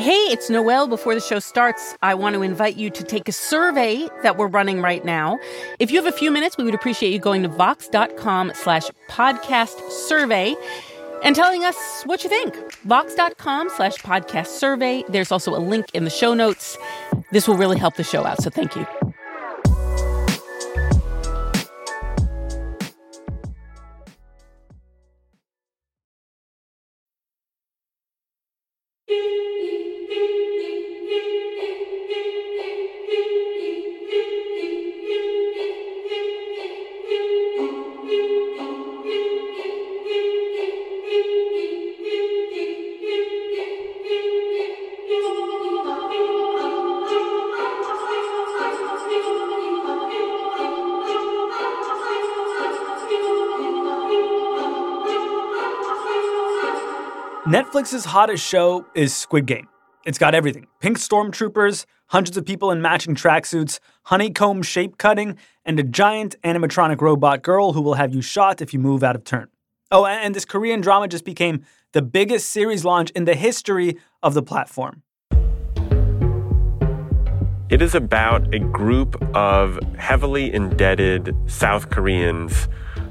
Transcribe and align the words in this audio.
Hey, 0.00 0.12
it's 0.32 0.48
Noel. 0.48 0.88
Before 0.88 1.14
the 1.14 1.20
show 1.20 1.40
starts, 1.40 1.94
I 2.00 2.14
want 2.14 2.34
to 2.34 2.40
invite 2.40 2.76
you 2.76 2.88
to 2.88 3.04
take 3.04 3.28
a 3.28 3.32
survey 3.32 4.08
that 4.22 4.38
we're 4.38 4.46
running 4.46 4.80
right 4.80 5.04
now. 5.04 5.38
If 5.78 5.90
you 5.90 6.02
have 6.02 6.10
a 6.10 6.16
few 6.16 6.30
minutes, 6.30 6.56
we 6.56 6.64
would 6.64 6.74
appreciate 6.74 7.12
you 7.12 7.18
going 7.18 7.42
to 7.42 7.48
vox.com 7.48 8.52
slash 8.54 8.84
podcast 9.10 9.78
survey 9.90 10.56
and 11.22 11.36
telling 11.36 11.66
us 11.66 11.76
what 12.04 12.24
you 12.24 12.30
think. 12.30 12.56
Vox.com 12.84 13.68
slash 13.76 13.96
podcast 13.96 14.46
survey. 14.46 15.04
There's 15.10 15.30
also 15.30 15.54
a 15.54 15.60
link 15.60 15.84
in 15.92 16.04
the 16.04 16.10
show 16.10 16.32
notes. 16.32 16.78
This 17.30 17.46
will 17.46 17.58
really 17.58 17.78
help 17.78 17.96
the 17.96 18.02
show 18.02 18.24
out, 18.24 18.42
so 18.42 18.48
thank 18.48 18.74
you. 18.76 18.86
Netflix's 57.50 58.04
hottest 58.04 58.46
show 58.46 58.86
is 58.94 59.12
Squid 59.12 59.44
Game. 59.44 59.66
It's 60.06 60.18
got 60.18 60.36
everything 60.36 60.68
pink 60.78 60.98
stormtroopers, 60.98 61.84
hundreds 62.06 62.36
of 62.36 62.46
people 62.46 62.70
in 62.70 62.80
matching 62.80 63.16
tracksuits, 63.16 63.80
honeycomb 64.04 64.62
shape 64.62 64.98
cutting, 64.98 65.36
and 65.64 65.80
a 65.80 65.82
giant 65.82 66.36
animatronic 66.44 67.00
robot 67.00 67.42
girl 67.42 67.72
who 67.72 67.82
will 67.82 67.94
have 67.94 68.14
you 68.14 68.22
shot 68.22 68.62
if 68.62 68.72
you 68.72 68.78
move 68.78 69.02
out 69.02 69.16
of 69.16 69.24
turn. 69.24 69.48
Oh, 69.90 70.06
and 70.06 70.32
this 70.32 70.44
Korean 70.44 70.80
drama 70.80 71.08
just 71.08 71.24
became 71.24 71.64
the 71.90 72.02
biggest 72.02 72.50
series 72.50 72.84
launch 72.84 73.10
in 73.16 73.24
the 73.24 73.34
history 73.34 73.96
of 74.22 74.34
the 74.34 74.44
platform. 74.44 75.02
It 77.68 77.82
is 77.82 77.96
about 77.96 78.54
a 78.54 78.60
group 78.60 79.20
of 79.34 79.76
heavily 79.98 80.54
indebted 80.54 81.34
South 81.46 81.90
Koreans 81.90 82.68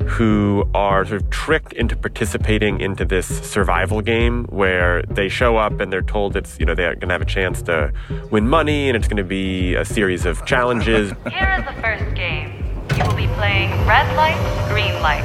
who 0.10 0.68
are 0.74 1.06
sort 1.06 1.22
of 1.22 1.30
tricked 1.30 1.72
into 1.74 1.96
participating 1.96 2.82
into 2.82 3.06
this 3.06 3.28
survival 3.48 4.02
game 4.02 4.46
where 4.46 5.04
they 5.04 5.30
show 5.30 5.56
up 5.56 5.80
and 5.80 5.94
they're 5.94 6.02
told 6.02 6.36
it's, 6.36 6.60
you 6.60 6.66
know, 6.66 6.74
they're 6.74 6.96
going 6.96 7.10
to 7.10 7.14
have 7.14 7.22
a 7.22 7.26
chance 7.26 7.62
to 7.62 7.94
win 8.32 8.48
money 8.48 8.90
and 8.90 8.98
it's 8.98 9.08
going 9.08 9.18
to 9.18 9.24
be 9.24 9.76
a 9.76 9.86
series 9.86 10.26
of 10.26 10.44
challenges. 10.46 11.14
Here 11.32 11.56
is 11.60 11.66
the 11.66 11.82
first 11.82 12.16
game. 12.16 12.52
You 12.98 13.04
will 13.06 13.16
be 13.16 13.28
playing 13.36 13.70
red 13.86 14.14
light, 14.16 14.68
green 14.70 15.00
light. 15.02 15.24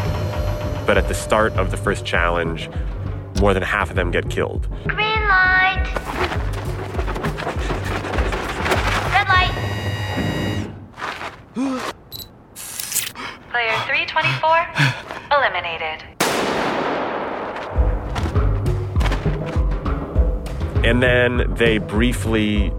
But 0.87 0.99
at 0.99 1.09
the 1.09 1.15
start 1.15 1.55
of 1.55 1.71
the 1.71 1.79
first 1.79 2.05
challenge, 2.05 2.69
more 3.41 3.55
than 3.55 3.63
half 3.63 3.89
of 3.89 3.97
them 3.97 4.11
get 4.11 4.29
killed. 4.29 4.69
Green 4.87 5.21
light. 5.29 5.91
Red 9.13 9.29
light. 11.57 11.85
Player 13.85 14.07
324 14.07 14.67
eliminated. 15.31 16.03
And 20.87 21.03
then 21.03 21.55
they 21.55 21.79
briefly 21.79 22.73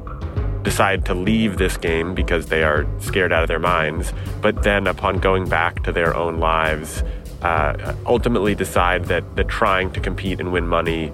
decide 0.64 1.06
to 1.06 1.14
leave 1.14 1.58
this 1.58 1.78
game 1.78 2.16
because 2.16 2.48
they 2.48 2.64
are 2.64 2.88
scared 3.00 3.32
out 3.32 3.44
of 3.44 3.48
their 3.48 3.60
minds. 3.60 4.14
But 4.42 4.64
then, 4.64 4.88
upon 4.88 5.20
going 5.20 5.48
back 5.48 5.84
to 5.84 5.92
their 5.92 6.16
own 6.16 6.40
lives, 6.40 7.04
uh, 7.44 7.94
ultimately 8.08 8.56
decide 8.56 9.06
that, 9.06 9.36
that 9.36 9.48
trying 9.48 9.92
to 9.92 10.00
compete 10.00 10.40
and 10.40 10.52
win 10.52 10.68
money 10.68 11.14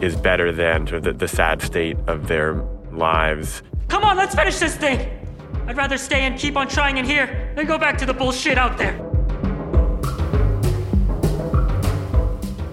is 0.00 0.14
better 0.14 0.52
than 0.52 0.86
sort 0.86 0.98
of 0.98 1.04
the, 1.04 1.12
the 1.14 1.28
sad 1.28 1.62
state 1.62 1.96
of 2.06 2.28
their 2.28 2.54
lives. 2.92 3.62
Come 3.88 4.04
on, 4.04 4.16
let's 4.16 4.36
finish 4.36 4.58
this 4.60 4.76
thing! 4.76 5.08
I'd 5.66 5.76
rather 5.76 5.98
stay 5.98 6.22
and 6.22 6.38
keep 6.38 6.56
on 6.56 6.68
trying 6.68 6.98
in 6.98 7.04
here 7.04 7.52
than 7.56 7.66
go 7.66 7.78
back 7.78 7.98
to 7.98 8.06
the 8.06 8.14
bullshit 8.14 8.58
out 8.58 8.78
there. 8.78 9.11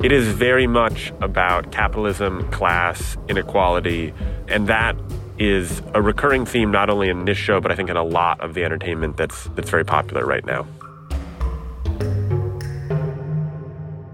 It 0.01 0.13
is 0.13 0.29
very 0.29 0.65
much 0.65 1.11
about 1.19 1.73
capitalism, 1.73 2.49
class, 2.51 3.17
inequality, 3.27 4.13
and 4.47 4.65
that 4.67 4.95
is 5.37 5.81
a 5.93 6.01
recurring 6.01 6.45
theme 6.45 6.71
not 6.71 6.89
only 6.89 7.09
in 7.09 7.25
this 7.25 7.37
show, 7.37 7.59
but 7.59 7.69
I 7.69 7.75
think 7.75 7.89
in 7.89 7.97
a 7.97 8.03
lot 8.03 8.39
of 8.39 8.53
the 8.53 8.63
entertainment 8.63 9.17
that's 9.17 9.49
that's 9.55 9.69
very 9.69 9.83
popular 9.83 10.25
right 10.25 10.45
now. 10.45 10.65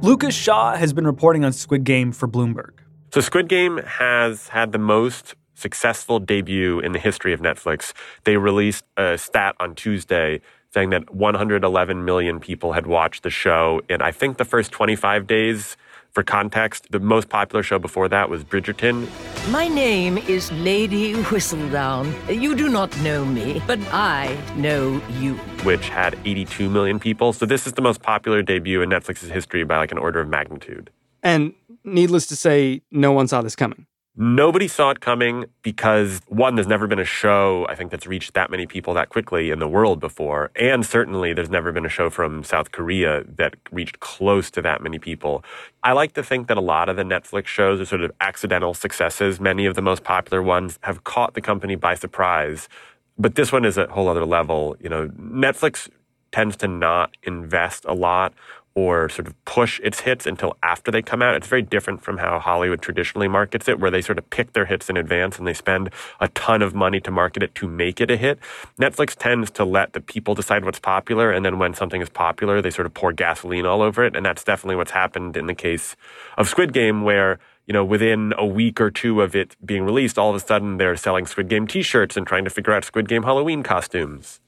Lucas 0.01 0.34
Shaw 0.34 0.75
has 0.75 0.91
been 0.91 1.06
reporting 1.06 1.45
on 1.45 1.53
Squid 1.53 1.84
Game 1.84 2.12
for 2.12 2.28
Bloomberg. 2.28 2.79
So 3.13 3.22
Squid 3.22 3.47
Game 3.47 3.78
has 3.78 4.47
had 4.47 4.72
the 4.72 4.79
most 4.79 5.35
successful 5.53 6.19
debut 6.19 6.79
in 6.79 6.94
the 6.94 7.00
history 7.00 7.31
of 7.31 7.41
Netflix. 7.41 7.94
They 8.24 8.38
released 8.38 8.85
a 8.97 9.19
stat 9.19 9.56
on 9.59 9.75
Tuesday 9.75 10.41
saying 10.75 10.90
that 10.90 11.16
111 11.16 12.03
million 12.03 12.38
people 12.41 12.74
had 12.74 12.86
watched 12.86 13.24
the 13.24 13.30
show 13.30 13.81
in, 13.90 14.02
I 14.02 14.12
think, 14.12 14.36
the 14.38 14.44
first 14.44 14.74
25 14.74 15.25
days. 15.25 15.78
For 16.12 16.22
context, 16.22 16.88
the 16.91 17.00
most 17.00 17.30
popular 17.30 17.63
show 17.63 17.80
before 17.80 18.09
that 18.09 18.30
was 18.30 18.44
Bridgerton. 18.44 19.08
My 19.52 19.69
name 19.69 20.18
is 20.18 20.52
Lady 20.52 21.13
Whistledown. 21.13 22.13
You 22.28 22.56
do 22.56 22.68
not 22.68 22.97
know 23.02 23.24
me, 23.25 23.62
but 23.66 23.80
I 23.91 24.38
know 24.58 25.02
you. 25.19 25.36
Which 25.63 25.88
had 25.88 26.18
82 26.25 26.69
million 26.69 27.00
people. 27.00 27.31
So 27.31 27.46
this 27.46 27.66
is 27.68 27.74
the 27.74 27.81
most 27.81 28.02
popular 28.02 28.42
debut 28.42 28.81
in 28.81 28.90
Netflix's 28.90 29.30
history 29.30 29.63
by 29.63 29.78
like 29.78 29.94
an 29.94 29.97
order 29.97 30.19
of 30.19 30.28
magnitude. 30.28 30.90
And 31.24 31.53
needless 31.86 32.28
to 32.28 32.36
say, 32.36 32.81
no 32.92 33.13
one 33.13 33.28
saw 33.30 33.42
this 33.42 33.56
coming. 33.56 33.86
Nobody 34.17 34.69
saw 34.69 34.91
it 34.91 35.01
coming 35.01 35.43
because 35.61 36.21
one, 36.27 36.55
there's 36.55 36.67
never 36.67 36.87
been 36.87 36.99
a 36.99 37.05
show, 37.05 37.65
I 37.67 37.75
think, 37.75 37.91
that's 37.91 38.07
reached 38.07 38.33
that 38.33 38.49
many 38.49 38.65
people 38.65 38.93
that 38.93 39.09
quickly 39.09 39.51
in 39.51 39.59
the 39.59 39.67
world 39.67 39.99
before. 39.99 40.51
And 40.55 40.85
certainly 40.85 41.33
there's 41.33 41.49
never 41.49 41.73
been 41.73 41.85
a 41.85 41.89
show 41.89 42.09
from 42.09 42.41
South 42.41 42.71
Korea 42.71 43.25
that 43.35 43.55
reached 43.71 43.99
close 43.99 44.49
to 44.51 44.61
that 44.61 44.81
many 44.81 44.99
people. 44.99 45.43
I 45.83 45.91
like 45.91 46.13
to 46.13 46.23
think 46.23 46.47
that 46.47 46.55
a 46.55 46.61
lot 46.61 46.87
of 46.87 46.95
the 46.95 47.03
Netflix 47.03 47.47
shows 47.47 47.81
are 47.81 47.85
sort 47.85 48.01
of 48.01 48.11
accidental 48.21 48.73
successes. 48.73 49.41
Many 49.41 49.65
of 49.65 49.75
the 49.75 49.81
most 49.81 50.05
popular 50.05 50.41
ones 50.41 50.79
have 50.83 51.03
caught 51.03 51.33
the 51.33 51.41
company 51.41 51.75
by 51.75 51.95
surprise. 51.95 52.69
But 53.17 53.35
this 53.35 53.51
one 53.51 53.65
is 53.65 53.77
a 53.77 53.87
whole 53.87 54.07
other 54.07 54.25
level. 54.25 54.77
You 54.79 54.87
know, 54.87 55.09
Netflix 55.09 55.89
tends 56.31 56.55
to 56.57 56.69
not 56.69 57.11
invest 57.23 57.83
a 57.83 57.93
lot 57.93 58.33
or 58.75 59.08
sort 59.08 59.25
of 59.25 59.46
push 59.46 59.80
its 59.80 60.02
hits 60.02 60.25
until 60.25 60.57
after 60.62 60.92
they 60.92 61.01
come 61.01 61.22
out. 61.22 61.33
It's 61.33 61.48
very 61.48 61.62
different 61.62 62.04
from 62.04 62.18
how 62.18 62.39
Hollywood 62.39 62.81
traditionally 62.81 63.30
markets 63.30 63.69
it, 63.69 63.80
where 63.80 63.89
they 63.89 64.01
sort 64.01 64.18
of 64.18 64.30
pick 64.30 64.51
their 64.51 64.66
hits 64.66 64.89
in 64.89 64.98
advance 64.98 65.39
and 65.39 65.48
they 65.48 65.54
spend 65.54 65.89
a 66.19 66.27
ton 66.30 66.62
of 66.62 66.75
money 66.75 67.00
to 67.00 67.10
market 67.10 67.42
it 67.42 67.56
to 67.56 67.68
make 67.69 68.01
it 68.01 68.12
a 68.12 68.18
hit. 68.18 68.38
Netflix 68.80 69.16
tends 69.16 69.50
to 69.51 69.63
let 69.63 69.94
the 69.94 70.01
people 70.01 70.36
decide 70.36 70.66
what's 70.66 70.80
popular, 70.80 71.31
and 71.31 71.45
then 71.45 71.57
when 71.57 71.74
something 71.74 72.01
is 72.01 72.10
popular, 72.10 72.62
they 72.62 72.69
sort 72.69 72.86
of 72.86 72.94
pour 72.94 73.13
gasoline 73.13 73.66
all 73.66 73.81
over 73.81 74.04
it. 74.04 74.16
And 74.16 74.25
that's 74.25 74.44
definitely 74.44 74.75
what's 74.75 74.92
happened 74.92 75.38
in 75.38 75.48
the 75.48 75.56
case 75.56 75.95
of 76.38 76.50
Squid 76.50 76.74
Game, 76.74 77.04
where 77.04 77.39
you 77.68 77.74
know, 77.74 77.83
within 77.83 78.31
a 78.38 78.45
week 78.45 78.80
or 78.80 78.92
two 78.92 79.21
of 79.21 79.36
it 79.36 79.56
being 79.66 79.83
released, 79.86 80.19
all 80.19 80.30
of 80.30 80.36
a 80.36 80.39
sudden 80.39 80.78
they're 80.78 80.95
selling 80.95 81.25
Squid 81.25 81.48
Game 81.48 81.66
t-shirts 81.66 82.16
and 82.16 82.28
trying 82.28 82.44
to 82.44 82.51
figure 82.51 82.74
out 82.74 82.83
Squid 82.83 83.07
Game 83.07 83.24
Halloween 83.24 83.63
costumes. 83.63 84.39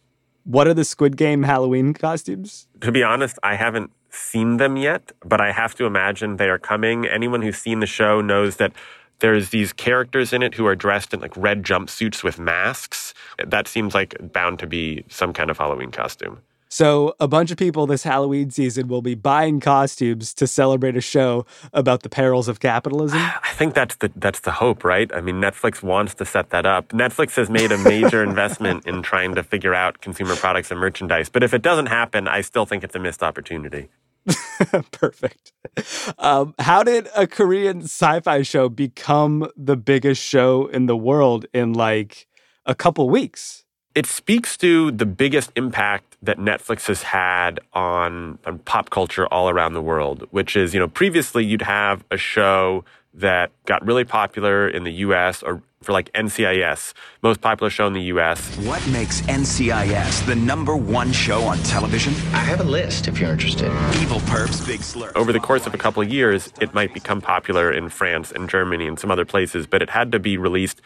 What 0.44 0.68
are 0.68 0.74
the 0.74 0.86
Squid 0.86 1.18
Game 1.18 1.44
Halloween 1.44 1.94
costumes? 1.94 2.68
To 2.82 2.92
be 2.92 3.04
honest, 3.04 3.40
I 3.42 3.56
haven't 3.56 3.92
seen 4.18 4.58
them 4.58 4.78
yet, 4.78 5.12
but 5.24 5.40
I 5.40 5.52
have 5.52 5.76
to 5.76 5.86
imagine 5.86 6.38
they 6.38 6.50
are 6.50 6.60
coming. 6.60 7.06
Anyone 7.06 7.42
who's 7.42 7.58
seen 7.58 7.80
the 7.80 7.86
show 7.86 8.22
knows 8.22 8.58
that 8.58 8.74
there's 9.20 9.50
these 9.50 9.74
characters 9.74 10.34
in 10.34 10.44
it 10.44 10.54
who 10.54 10.66
are 10.66 10.76
dressed 10.76 11.14
in 11.14 11.20
like 11.20 11.36
red 11.36 11.64
jumpsuits 11.64 12.24
with 12.24 12.40
masks. 12.40 13.14
That 13.44 13.68
seems 13.68 13.94
like 13.94 14.16
bound 14.34 14.60
to 14.60 14.68
be 14.68 15.06
some 15.10 15.34
kind 15.34 15.50
of 15.50 15.58
Halloween 15.58 15.92
costume. 15.92 16.42
So, 16.70 17.16
a 17.20 17.30
bunch 17.30 17.50
of 17.50 17.58
people 17.58 17.88
this 17.88 18.04
Halloween 18.04 18.50
season 18.50 18.90
will 18.90 19.02
be 19.02 19.16
buying 19.16 19.62
costumes 19.62 20.34
to 20.34 20.46
celebrate 20.46 20.98
a 20.98 21.02
show 21.02 21.46
about 21.72 22.04
the 22.04 22.10
perils 22.10 22.50
of 22.50 22.60
capitalism. 22.60 23.20
I 23.44 23.52
think 23.54 23.74
that's 23.74 23.96
the 23.96 24.12
that's 24.18 24.42
the 24.42 24.52
hope, 24.52 24.84
right? 24.84 25.10
I 25.14 25.22
mean, 25.22 25.36
Netflix 25.36 25.82
wants 25.82 26.14
to 26.16 26.26
set 26.26 26.50
that 26.50 26.66
up. 26.66 26.90
Netflix 26.90 27.36
has 27.36 27.50
made 27.50 27.72
a 27.72 27.78
major 27.78 28.22
investment 28.32 28.86
in 28.86 29.02
trying 29.02 29.36
to 29.36 29.44
figure 29.44 29.74
out 29.74 30.02
consumer 30.02 30.36
products 30.36 30.70
and 30.70 30.80
merchandise. 30.80 31.30
But 31.30 31.44
if 31.44 31.54
it 31.54 31.62
doesn't 31.62 31.88
happen, 31.88 32.28
I 32.28 32.42
still 32.42 32.66
think 32.66 32.84
it's 32.84 32.96
a 32.96 33.00
missed 33.00 33.24
opportunity. 33.24 33.88
Perfect. 34.92 35.54
Um, 36.18 36.54
how 36.60 36.84
did 36.84 37.08
a 37.16 37.28
Korean 37.28 37.84
sci-fi 37.84 38.42
show 38.42 38.70
become 38.70 39.50
the 39.56 39.78
biggest 39.78 40.22
show 40.22 40.68
in 40.68 40.86
the 40.86 40.98
world 40.98 41.46
in 41.54 41.74
like 41.74 42.28
a 42.66 42.76
couple 42.76 43.10
weeks? 43.10 43.64
It 43.96 44.06
speaks 44.06 44.58
to 44.58 44.92
the 44.92 45.06
biggest 45.06 45.52
impact 45.56 46.18
that 46.22 46.38
Netflix 46.38 46.88
has 46.88 47.04
had 47.04 47.60
on, 47.74 48.38
on 48.46 48.60
pop 48.60 48.90
culture 48.90 49.26
all 49.28 49.50
around 49.50 49.74
the 49.74 49.82
world, 49.82 50.28
which 50.32 50.56
is, 50.56 50.74
you 50.74 50.80
know, 50.80 50.88
previously 50.88 51.44
you'd 51.46 51.64
have 51.64 52.04
a 52.12 52.18
show 52.18 52.84
that 53.14 53.52
got 53.66 53.84
really 53.86 54.04
popular 54.04 54.68
in 54.68 54.84
the 54.84 54.92
US 54.92 55.42
or 55.42 55.64
for 55.88 55.94
like 55.94 56.12
NCIS, 56.14 56.94
most 57.24 57.40
popular 57.42 57.70
show 57.70 57.88
in 57.88 57.94
the 57.94 58.02
US. 58.14 58.56
What 58.58 58.86
makes 58.90 59.22
NCIS 59.22 60.26
the 60.26 60.36
number 60.36 60.76
one 60.76 61.12
show 61.12 61.44
on 61.44 61.58
television? 61.60 62.14
I 62.34 62.40
have 62.40 62.60
a 62.60 62.66
list 62.66 63.08
if 63.08 63.20
you're 63.20 63.32
interested. 63.32 63.68
Evil 64.02 64.20
Perps, 64.22 64.66
Big 64.68 64.82
Slur. 64.82 65.12
Over 65.16 65.32
the 65.32 65.40
course 65.40 65.66
of 65.66 65.74
a 65.74 65.78
couple 65.78 66.02
of 66.02 66.10
years, 66.12 66.52
it 66.60 66.74
might 66.74 66.94
become 66.94 67.22
popular 67.22 67.72
in 67.72 67.90
France 67.90 68.32
and 68.32 68.50
Germany 68.50 68.88
and 68.88 69.00
some 69.00 69.12
other 69.12 69.26
places, 69.26 69.66
but 69.68 69.82
it 69.82 69.90
had 69.90 70.12
to 70.12 70.20
be 70.20 70.38
released 70.38 70.82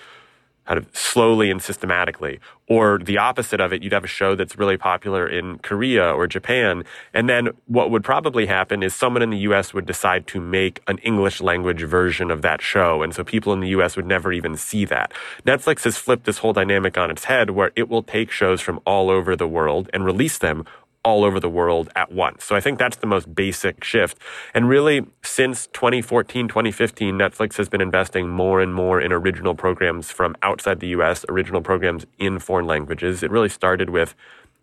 kind 0.72 0.78
of 0.78 0.88
slowly 0.96 1.52
and 1.52 1.62
systematically. 1.62 2.40
Or 2.70 2.98
the 2.98 3.18
opposite 3.18 3.60
of 3.60 3.74
it, 3.74 3.84
you'd 3.84 3.92
have 3.92 4.06
a 4.06 4.08
show 4.08 4.36
that's 4.36 4.58
really 4.58 4.78
popular 4.78 5.28
in 5.28 5.58
Korea 5.58 6.14
or 6.14 6.28
Japan. 6.28 6.86
And 7.14 7.28
then 7.28 7.50
what 7.68 7.92
would 7.92 8.06
probably 8.06 8.46
happen 8.46 8.82
is 8.82 8.96
someone 8.96 9.22
in 9.22 9.32
the 9.32 9.40
US 9.40 9.74
would 9.74 9.86
decide 9.86 10.28
to 10.28 10.40
make 10.40 10.82
an 10.88 10.98
English 11.00 11.42
language 11.42 11.84
version 11.84 12.32
of 12.32 12.42
that 12.44 12.62
show. 12.62 13.04
And 13.04 13.14
so 13.14 13.22
people 13.26 13.52
in 13.52 13.60
the 13.60 13.68
US 13.80 13.98
would 13.98 14.06
never 14.06 14.32
even 14.32 14.56
see 14.56 14.86
that. 14.86 15.12
Netflix 15.46 15.84
has 15.84 15.98
flipped 15.98 16.24
this 16.24 16.38
whole 16.38 16.54
dynamic 16.54 16.98
on 16.98 17.12
its 17.12 17.26
head 17.26 17.50
where 17.50 17.74
it 17.76 17.90
will 17.90 18.04
take 18.04 18.32
shows 18.32 18.62
from 18.62 18.80
all 18.86 19.10
over 19.10 19.36
the 19.36 19.50
world 19.50 19.90
and 19.92 20.06
release 20.06 20.38
them 20.38 20.64
all 21.04 21.24
over 21.24 21.40
the 21.40 21.50
world 21.50 21.90
at 21.96 22.12
once. 22.12 22.44
So 22.44 22.56
I 22.56 22.60
think 22.60 22.78
that's 22.78 22.98
the 22.98 23.08
most 23.08 23.34
basic 23.34 23.84
shift. 23.84 24.18
And 24.54 24.70
really, 24.70 25.06
since 25.24 25.68
2014, 25.68 26.48
2015, 26.48 27.16
Netflix 27.16 27.58
has 27.58 27.70
been 27.70 27.82
investing 27.82 28.30
more 28.30 28.62
and 28.62 28.74
more 28.74 29.02
in 29.02 29.12
original 29.12 29.56
programs 29.56 30.12
from 30.12 30.36
outside 30.44 30.80
the 30.80 30.90
US, 30.90 31.26
original 31.30 31.62
programs 31.62 32.06
in 32.20 32.40
foreign 32.40 32.68
languages. 32.68 33.24
It 33.24 33.32
really 33.32 33.50
started 33.50 33.90
with 33.90 34.16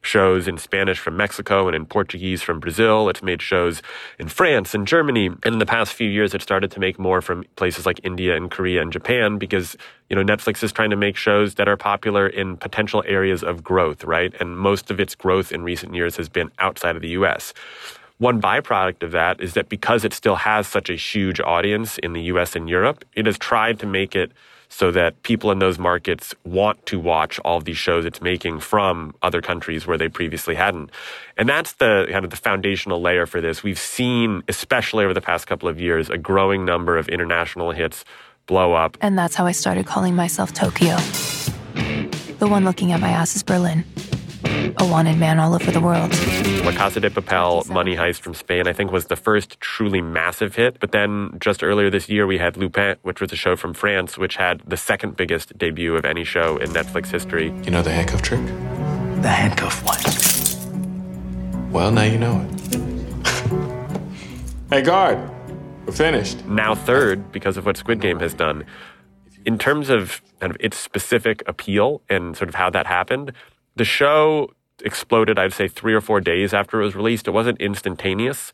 shows 0.03 0.47
in 0.49 0.59
Spanish 0.59 0.99
from 0.99 1.17
Mexico 1.17 1.67
and 1.67 1.75
in 1.75 1.85
Portuguese 1.85 2.43
from 2.43 2.61
Brazil. 2.61 3.09
It's 3.09 3.23
made 3.23 3.43
shows 3.43 3.83
in 4.19 4.29
France 4.29 4.75
and 4.75 4.87
Germany. 4.87 5.27
And 5.27 5.47
in 5.47 5.59
the 5.59 5.67
past 5.67 5.93
few 5.93 6.09
years, 6.09 6.35
it 6.35 6.43
started 6.43 6.71
to 6.73 6.81
make 6.81 6.99
more 6.99 7.21
from 7.21 7.45
places 7.57 7.85
like 7.85 8.01
India 8.05 8.37
and 8.37 8.51
Korea 8.51 8.81
and 8.81 8.93
Japan 8.93 9.39
because, 9.39 9.77
you 10.09 10.17
know, 10.17 10.23
Netflix 10.23 10.63
is 10.63 10.73
trying 10.73 10.91
to 10.91 10.97
make 10.97 11.17
shows 11.17 11.55
that 11.57 11.69
are 11.69 11.77
popular 11.77 12.27
in 12.27 12.57
potential 12.57 13.03
areas 13.07 13.43
of 13.43 13.63
growth, 13.65 14.05
right? 14.05 14.35
And 14.41 14.59
most 14.59 14.91
of 14.91 15.01
its 15.01 15.15
growth 15.15 15.53
in 15.53 15.63
recent 15.63 15.95
years 15.95 16.17
has 16.17 16.29
been 16.29 16.51
outside 16.59 16.97
of 16.97 17.03
the 17.03 17.11
US. 17.11 17.53
One 18.19 18.41
byproduct 18.41 19.05
of 19.05 19.13
that 19.13 19.41
is 19.41 19.55
that 19.55 19.69
because 19.69 20.05
it 20.05 20.13
still 20.13 20.35
has 20.37 20.67
such 20.67 20.91
a 20.91 20.97
huge 20.97 21.41
audience 21.41 21.99
in 21.99 22.15
the 22.15 22.23
US 22.23 22.57
and 22.57 22.69
Europe, 22.69 23.05
it 23.15 23.27
has 23.27 23.39
tried 23.39 23.79
to 23.81 23.87
make 23.87 24.17
it 24.17 24.33
so 24.69 24.91
that 24.91 25.23
people 25.23 25.51
in 25.51 25.59
those 25.59 25.79
markets 25.79 26.35
want 26.45 26.85
to 26.87 26.99
watch 26.99 27.39
all 27.41 27.57
of 27.57 27.65
these 27.65 27.77
shows 27.77 28.05
it's 28.05 28.21
making 28.21 28.61
from 28.61 29.15
other 29.23 29.41
countries 29.41 29.87
where 29.87 29.99
they 29.99 30.09
previously 30.09 30.55
hadn't. 30.55 30.91
And 31.37 31.49
that's 31.49 31.73
the 31.75 32.07
kind 32.11 32.25
of 32.25 32.31
the 32.31 32.37
foundational 32.37 33.01
layer 33.01 33.27
for 33.27 33.41
this. 33.41 33.63
We've 33.63 33.79
seen, 33.79 34.43
especially 34.49 35.05
over 35.05 35.15
the 35.15 35.21
past 35.21 35.47
couple 35.47 35.69
of 35.69 35.81
years, 35.81 36.11
a 36.11 36.19
growing 36.19 36.65
number 36.65 36.99
of 36.99 37.09
international 37.09 37.71
hits 37.73 38.05
blow 38.47 38.75
up. 38.75 38.97
And 39.01 39.19
that's 39.19 39.35
how 39.35 39.47
I 39.47 39.53
started 39.53 39.87
calling 39.87 40.15
myself 40.15 40.53
Tokyo. 40.53 40.97
The 42.39 42.47
one 42.47 42.65
looking 42.65 42.93
at 42.93 43.01
my 43.01 43.11
ass 43.11 43.37
is 43.37 43.43
Berlin 43.43 43.85
a 44.45 44.87
wanted 44.87 45.19
man 45.19 45.39
all 45.39 45.55
over 45.55 45.71
the 45.71 45.81
world. 45.81 46.13
La 46.65 46.73
Casa 46.73 47.01
de 47.01 47.11
Papel, 47.11 47.69
Money 47.69 47.97
Heist 47.97 48.21
from 48.21 48.35
Spain, 48.35 48.69
I 48.69 48.73
think 48.73 48.93
was 48.93 49.07
the 49.07 49.17
first 49.17 49.61
truly 49.61 50.01
massive 50.01 50.55
hit. 50.55 50.79
But 50.81 50.93
then 50.93 51.37
just 51.41 51.63
earlier 51.63 51.91
this 51.91 52.09
year, 52.09 52.27
we 52.27 52.39
had 52.39 52.57
Lupin, 52.57 52.97
which 53.03 53.21
was 53.21 53.33
a 53.33 53.37
show 53.37 53.57
from 53.57 53.75
France, 53.75 54.17
which 54.19 54.37
had 54.37 54.63
the 54.67 54.77
second 54.77 55.17
biggest 55.17 55.57
debut 55.59 55.97
of 55.97 56.05
any 56.05 56.25
show 56.25 56.57
in 56.59 56.71
Netflix 56.71 57.07
history. 57.07 57.47
You 57.65 57.71
know 57.71 57.83
the 57.83 57.91
handcuff 57.91 58.23
trick? 58.23 58.45
The 59.23 59.29
handcuff 59.29 59.83
what? 59.85 59.99
Well, 61.73 61.91
now 61.91 62.05
you 62.05 62.19
know 62.19 62.47
it. 62.49 62.61
hey, 64.71 64.83
guard, 64.83 65.19
we're 65.87 65.93
finished. 65.93 66.45
Now 66.47 66.75
third, 66.75 67.33
because 67.33 67.57
of 67.57 67.67
what 67.67 67.77
Squid 67.77 68.01
Game 68.01 68.21
has 68.21 68.35
done. 68.35 68.65
In 69.45 69.59
terms 69.59 69.89
of 69.89 70.21
kind 70.41 70.51
of 70.51 70.57
its 70.61 70.77
specific 70.77 71.43
appeal 71.47 72.03
and 72.09 72.37
sort 72.37 72.49
of 72.49 72.55
how 72.55 72.71
that 72.71 72.87
happened, 72.87 73.33
the 73.79 73.85
show 73.85 74.51
exploded, 74.85 75.39
I'd 75.39 75.53
say, 75.53 75.69
three 75.69 75.95
or 75.95 76.01
four 76.01 76.21
days 76.21 76.53
after 76.53 76.81
it 76.81 76.85
was 76.85 76.95
released. 76.95 77.27
It 77.27 77.33
wasn't 77.33 77.61
instantaneous, 77.61 78.53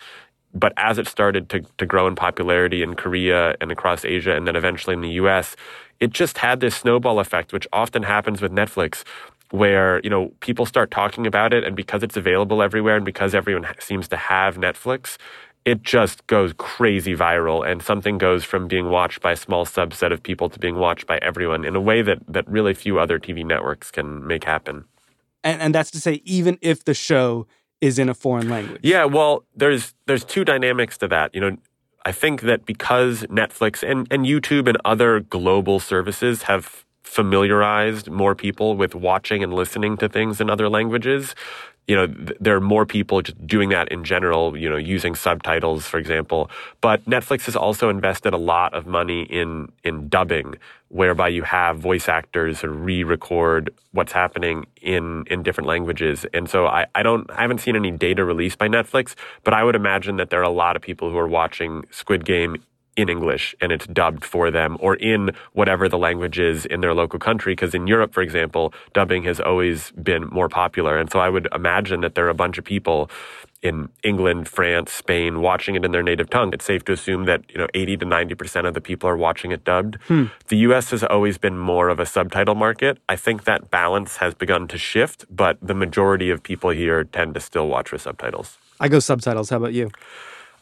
but 0.55 0.73
as 0.77 0.99
it 0.99 1.09
started 1.09 1.49
to, 1.51 1.61
to 1.79 1.87
grow 1.87 2.07
in 2.07 2.15
popularity 2.15 2.83
in 2.83 2.95
Korea 2.95 3.57
and 3.61 3.73
across 3.73 4.05
Asia 4.05 4.35
and 4.35 4.47
then 4.47 4.57
eventually 4.57 4.95
in 4.95 5.01
the 5.01 5.11
US, 5.23 5.57
it 6.01 6.11
just 6.11 6.39
had 6.39 6.61
this 6.61 6.77
snowball 6.77 7.19
effect, 7.19 7.53
which 7.53 7.67
often 7.73 8.03
happens 8.05 8.41
with 8.41 8.53
Netflix, 8.53 9.03
where, 9.51 10.01
you 10.03 10.11
know, 10.11 10.33
people 10.41 10.67
start 10.67 10.91
talking 10.91 11.27
about 11.27 11.53
it 11.53 11.65
and 11.65 11.77
because 11.77 12.03
it's 12.03 12.17
available 12.17 12.63
everywhere 12.63 12.97
and 12.97 13.05
because 13.05 13.35
everyone 13.35 13.67
seems 13.79 14.09
to 14.09 14.17
have 14.17 14.57
Netflix, 14.57 15.17
it 15.65 15.83
just 15.83 16.27
goes 16.27 16.53
crazy 16.59 17.15
viral 17.15 17.67
and 17.67 17.83
something 17.83 18.19
goes 18.19 18.45
from 18.45 18.69
being 18.69 18.91
watched 18.91 19.23
by 19.23 19.33
a 19.33 19.37
small 19.37 19.65
subset 19.65 20.13
of 20.13 20.23
people 20.23 20.51
to 20.51 20.59
being 20.59 20.77
watched 20.77 21.07
by 21.07 21.19
everyone 21.19 21.65
in 21.65 21.75
a 21.75 21.81
way 21.81 22.03
that, 22.03 22.19
that 22.29 22.47
really 22.49 22.75
few 22.75 22.99
other 22.99 23.19
TV 23.19 23.45
networks 23.45 23.91
can 23.91 24.27
make 24.27 24.45
happen 24.45 24.85
and, 25.45 25.61
and 25.61 25.75
that's 25.75 25.91
to 25.93 26.01
say 26.01 26.21
even 26.25 26.59
if 26.61 26.85
the 26.85 26.95
show 26.95 27.47
is 27.81 27.99
in 27.99 28.09
a 28.09 28.15
foreign 28.15 28.49
language. 28.49 28.81
Yeah, 28.83 29.05
well, 29.05 29.45
there's 29.55 29.95
there's 30.07 30.25
two 30.25 30.45
dynamics 30.45 30.99
to 30.99 31.09
that. 31.09 31.35
You 31.35 31.41
know, 31.41 31.57
I 32.05 32.13
think 32.13 32.41
that 32.43 32.67
because 32.67 33.23
Netflix 33.25 33.89
and, 33.89 34.09
and 34.11 34.27
YouTube 34.27 34.69
and 34.69 34.79
other 34.85 35.21
global 35.21 35.81
services 35.81 36.43
have 36.45 36.85
familiarized 37.03 38.11
more 38.11 38.35
people 38.35 38.77
with 38.77 38.95
watching 38.95 39.43
and 39.43 39.53
listening 39.55 39.97
to 39.99 40.09
things 40.09 40.41
in 40.41 40.51
other 40.51 40.69
languages, 40.69 41.35
you 41.87 41.95
know, 41.95 42.07
th- 42.07 42.39
there 42.41 42.57
are 42.57 42.61
more 42.61 42.87
people 42.87 43.21
just 43.23 43.47
doing 43.47 43.69
that 43.71 43.89
in 43.89 44.05
general, 44.05 44.57
you 44.57 44.69
know, 44.69 44.77
using 44.77 45.15
subtitles, 45.15 45.87
for 45.87 45.99
example. 45.99 46.51
But 46.81 47.05
Netflix 47.05 47.45
has 47.47 47.57
also 47.57 47.89
invested 47.89 48.33
a 48.33 48.39
lot 48.39 48.73
of 48.75 48.87
money 48.87 49.23
in, 49.25 49.71
in 49.83 50.09
dubbing, 50.09 50.57
whereby 50.89 51.29
you 51.29 51.43
have 51.43 51.79
voice 51.79 52.09
actors 52.09 52.63
re-record 52.63 53.71
what's 53.93 54.13
happening 54.13 54.67
in, 54.81 55.25
in 55.27 55.43
different 55.43 55.69
languages. 55.69 56.25
And 56.33 56.49
so 56.49 56.67
I, 56.67 56.87
I 56.95 57.03
don't, 57.03 57.31
I 57.31 57.43
haven't 57.43 57.59
seen 57.59 57.77
any 57.77 57.91
data 57.91 58.25
released 58.25 58.59
by 58.59 58.69
Netflix, 58.69 59.15
but 59.43 59.53
I 59.53 59.63
would 59.65 59.77
imagine 59.77 60.17
that 60.17 60.31
there 60.31 60.41
are 60.41 60.45
a 60.45 60.51
lot 60.51 60.77
of 60.77 60.83
people 60.83 61.11
who 61.11 61.19
are 61.19 61.29
watching 61.29 61.85
Squid 61.91 62.25
Game 62.25 62.63
in 62.97 63.09
English 63.09 63.55
and 63.61 63.73
it's 63.73 63.87
dubbed 63.87 64.25
for 64.25 64.51
them 64.51 64.77
or 64.81 64.95
in 64.97 65.31
whatever 65.53 65.89
the 65.89 65.99
language 65.99 66.39
is 66.39 66.65
in 66.67 66.81
their 66.81 66.95
local 66.95 67.19
country. 67.19 67.53
Because 67.53 67.75
in 67.75 67.87
Europe, 67.87 68.13
for 68.13 68.23
example, 68.23 68.73
dubbing 68.93 69.25
has 69.25 69.41
always 69.41 69.91
been 69.93 70.27
more 70.29 70.49
popular. 70.49 70.99
And 70.99 71.11
so 71.11 71.19
I 71.19 71.29
would 71.29 71.49
imagine 71.55 72.01
that 72.03 72.15
there 72.15 72.27
are 72.27 72.31
a 72.31 72.35
bunch 72.35 72.59
of 72.59 72.65
people 72.65 73.11
in 73.63 73.89
England, 74.03 74.47
France, 74.47 74.93
Spain 74.93 75.41
watching 75.41 75.75
it 75.75 75.85
in 75.85 75.91
their 75.91 76.03
native 76.03 76.29
tongue. 76.29 76.53
It's 76.53 76.67
safe 76.67 76.85
to 76.85 76.93
assume 76.93 77.25
that, 77.25 77.41
you 77.51 77.57
know, 77.57 77.67
80 77.73 77.97
to 77.97 78.07
90% 78.07 78.69
of 78.69 78.75
the 78.75 78.81
people 78.81 79.09
are 79.09 79.17
watching 79.17 79.53
it 79.53 79.65
dubbed. 79.65 79.97
Hmm. 80.07 80.27
The 80.49 80.59
US 80.59 80.91
has 80.91 81.03
always 81.03 81.39
been 81.39 81.59
more 81.59 81.89
of 81.89 81.99
a 81.99 82.05
subtitle 82.05 82.55
market. 82.55 82.99
I 83.09 83.17
think 83.17 83.45
that 83.45 83.71
balance 83.71 84.19
has 84.19 84.35
begun 84.35 84.69
to 84.69 84.77
shift, 84.77 85.25
but 85.35 85.57
the 85.63 85.75
majority 85.75 86.29
of 86.29 86.43
people 86.43 86.71
here 86.71 87.05
tend 87.05 87.35
to 87.35 87.41
still 87.41 87.67
watch 87.67 87.91
with 87.91 88.03
subtitles. 88.03 88.59
I 88.81 88.89
go 88.89 88.99
subtitles. 88.99 89.49
How 89.49 89.57
about 89.57 89.73
you? 89.73 89.91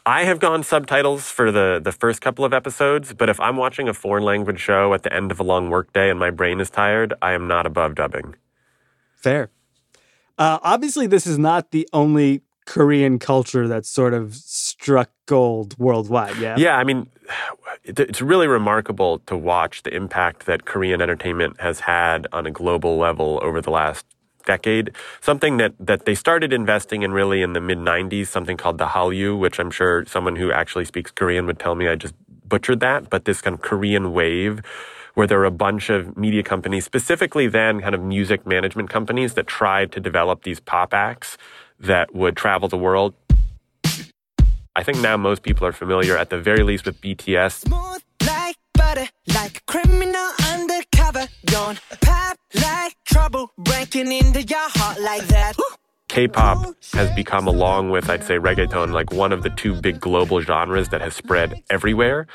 I 0.05 0.25
have 0.25 0.39
gone 0.39 0.63
subtitles 0.63 1.29
for 1.29 1.51
the, 1.51 1.79
the 1.81 1.93
first 1.93 2.19
couple 2.19 2.43
of 2.43 2.53
episodes, 2.53 3.13
but 3.13 3.29
if 3.29 3.39
I'm 3.39 3.55
watching 3.55 3.87
a 3.87 3.93
foreign 3.93 4.23
language 4.23 4.59
show 4.59 4.93
at 4.93 5.03
the 5.03 5.13
end 5.13 5.31
of 5.31 5.39
a 5.39 5.43
long 5.43 5.69
workday 5.69 6.09
and 6.09 6.19
my 6.19 6.29
brain 6.29 6.59
is 6.59 6.69
tired, 6.69 7.13
I 7.21 7.31
am 7.31 7.47
not 7.47 7.65
above 7.65 7.95
dubbing. 7.95 8.35
Fair. 9.15 9.49
Uh, 10.37 10.59
obviously, 10.61 11.07
this 11.07 11.25
is 11.25 11.37
not 11.37 11.71
the 11.71 11.87
only 11.93 12.41
Korean 12.65 13.17
culture 13.17 13.67
that's 13.67 13.89
sort 13.89 14.13
of 14.13 14.35
struck 14.35 15.09
gold 15.25 15.77
worldwide. 15.77 16.37
Yeah. 16.37 16.55
Yeah. 16.57 16.77
I 16.77 16.83
mean, 16.83 17.07
it's 17.85 18.21
really 18.21 18.47
remarkable 18.47 19.19
to 19.19 19.37
watch 19.37 19.83
the 19.83 19.95
impact 19.95 20.45
that 20.47 20.65
Korean 20.65 21.01
entertainment 21.01 21.61
has 21.61 21.81
had 21.81 22.27
on 22.33 22.45
a 22.45 22.51
global 22.51 22.97
level 22.97 23.39
over 23.41 23.61
the 23.61 23.71
last 23.71 24.05
decade. 24.45 24.91
Something 25.21 25.57
that, 25.57 25.73
that 25.79 26.05
they 26.05 26.15
started 26.15 26.53
investing 26.53 27.03
in 27.03 27.11
really 27.11 27.41
in 27.41 27.53
the 27.53 27.61
mid 27.61 27.77
90s, 27.77 28.27
something 28.27 28.57
called 28.57 28.77
the 28.77 28.87
Hallyu, 28.87 29.37
which 29.37 29.59
I'm 29.59 29.71
sure 29.71 30.05
someone 30.05 30.35
who 30.35 30.51
actually 30.51 30.85
speaks 30.85 31.11
Korean 31.11 31.45
would 31.45 31.59
tell 31.59 31.75
me 31.75 31.87
I 31.87 31.95
just 31.95 32.15
butchered 32.47 32.79
that, 32.81 33.09
but 33.09 33.25
this 33.25 33.41
kind 33.41 33.53
of 33.55 33.61
Korean 33.61 34.13
wave 34.13 34.61
where 35.13 35.27
there 35.27 35.37
were 35.37 35.45
a 35.45 35.51
bunch 35.51 35.89
of 35.89 36.17
media 36.17 36.43
companies, 36.43 36.85
specifically 36.85 37.47
then 37.47 37.81
kind 37.81 37.95
of 37.95 38.01
music 38.01 38.47
management 38.47 38.89
companies 38.89 39.35
that 39.35 39.47
tried 39.47 39.91
to 39.91 39.99
develop 39.99 40.43
these 40.43 40.59
pop 40.59 40.93
acts 40.93 41.37
that 41.79 42.13
would 42.15 42.35
travel 42.35 42.67
the 42.67 42.77
world. 42.77 43.13
I 44.75 44.81
think 44.83 44.97
now 44.99 45.17
most 45.17 45.43
people 45.43 45.67
are 45.67 45.71
familiar, 45.71 46.17
at 46.17 46.31
the 46.31 46.39
very 46.39 46.63
least, 46.63 46.85
with 46.85 46.99
BTS. 46.99 47.69
like 48.25 48.55
butter, 48.73 49.07
like 49.27 49.63
criminal 49.67 50.29
undercover. 50.51 51.27
Don't 51.45 51.79
like 52.55 52.95
trouble, 53.05 53.51
breaking 53.57 54.11
into 54.11 54.43
your 54.43 54.69
heart 54.69 54.99
like 55.01 55.27
that. 55.27 55.53
K-pop 56.07 56.75
has 56.93 57.09
become, 57.15 57.47
along 57.47 57.89
with 57.89 58.09
I'd 58.09 58.23
say 58.23 58.35
reggaeton, 58.35 58.91
like 58.91 59.11
one 59.11 59.31
of 59.31 59.41
the 59.41 59.49
two 59.49 59.73
big 59.73 59.99
global 59.99 60.41
genres 60.41 60.89
that 60.89 61.01
has 61.01 61.15
spread 61.15 61.63
everywhere. 61.71 62.27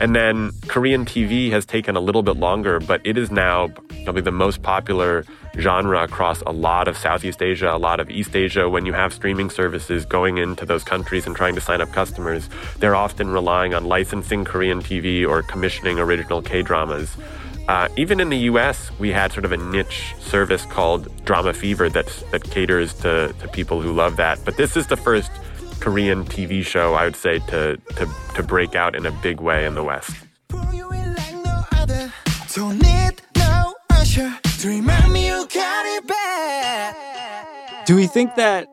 And 0.00 0.14
then 0.14 0.52
Korean 0.68 1.04
TV 1.04 1.50
has 1.50 1.66
taken 1.66 1.96
a 1.96 2.00
little 2.00 2.22
bit 2.22 2.36
longer, 2.36 2.80
but 2.80 3.00
it 3.04 3.18
is 3.18 3.30
now 3.30 3.68
probably 4.04 4.22
the 4.22 4.32
most 4.32 4.62
popular 4.62 5.24
genre 5.58 6.04
across 6.04 6.40
a 6.42 6.52
lot 6.52 6.88
of 6.88 6.96
Southeast 6.96 7.42
Asia, 7.42 7.70
a 7.70 7.76
lot 7.76 7.98
of 8.00 8.08
East 8.08 8.36
Asia. 8.36 8.68
When 8.68 8.86
you 8.86 8.92
have 8.92 9.12
streaming 9.12 9.50
services 9.50 10.06
going 10.06 10.38
into 10.38 10.64
those 10.64 10.84
countries 10.84 11.26
and 11.26 11.34
trying 11.34 11.54
to 11.56 11.60
sign 11.60 11.80
up 11.80 11.92
customers, 11.92 12.48
they're 12.78 12.96
often 12.96 13.28
relying 13.28 13.74
on 13.74 13.84
licensing 13.84 14.44
Korean 14.44 14.80
TV 14.80 15.28
or 15.28 15.42
commissioning 15.42 15.98
original 15.98 16.42
K 16.42 16.62
dramas. 16.62 17.16
Uh, 17.68 17.86
even 17.98 18.18
in 18.18 18.30
the 18.30 18.38
US, 18.50 18.90
we 18.98 19.10
had 19.10 19.30
sort 19.30 19.44
of 19.44 19.52
a 19.52 19.58
niche 19.58 20.14
service 20.20 20.64
called 20.64 21.06
DramaFever 21.26 21.92
that, 21.92 22.06
that 22.30 22.42
caters 22.44 22.94
to, 22.94 23.34
to 23.40 23.48
people 23.48 23.82
who 23.82 23.92
love 23.92 24.16
that. 24.16 24.42
But 24.42 24.56
this 24.56 24.74
is 24.74 24.86
the 24.86 24.96
first 24.96 25.30
Korean 25.78 26.24
TV 26.24 26.64
show, 26.64 26.94
I 26.94 27.04
would 27.04 27.14
say, 27.14 27.40
to, 27.40 27.76
to, 27.76 28.08
to 28.36 28.42
break 28.42 28.74
out 28.74 28.94
in 28.94 29.04
a 29.04 29.10
big 29.10 29.42
way 29.42 29.66
in 29.66 29.74
the 29.74 29.84
West. 29.84 30.16
Do 37.84 37.96
we 37.96 38.06
think 38.06 38.34
that 38.36 38.66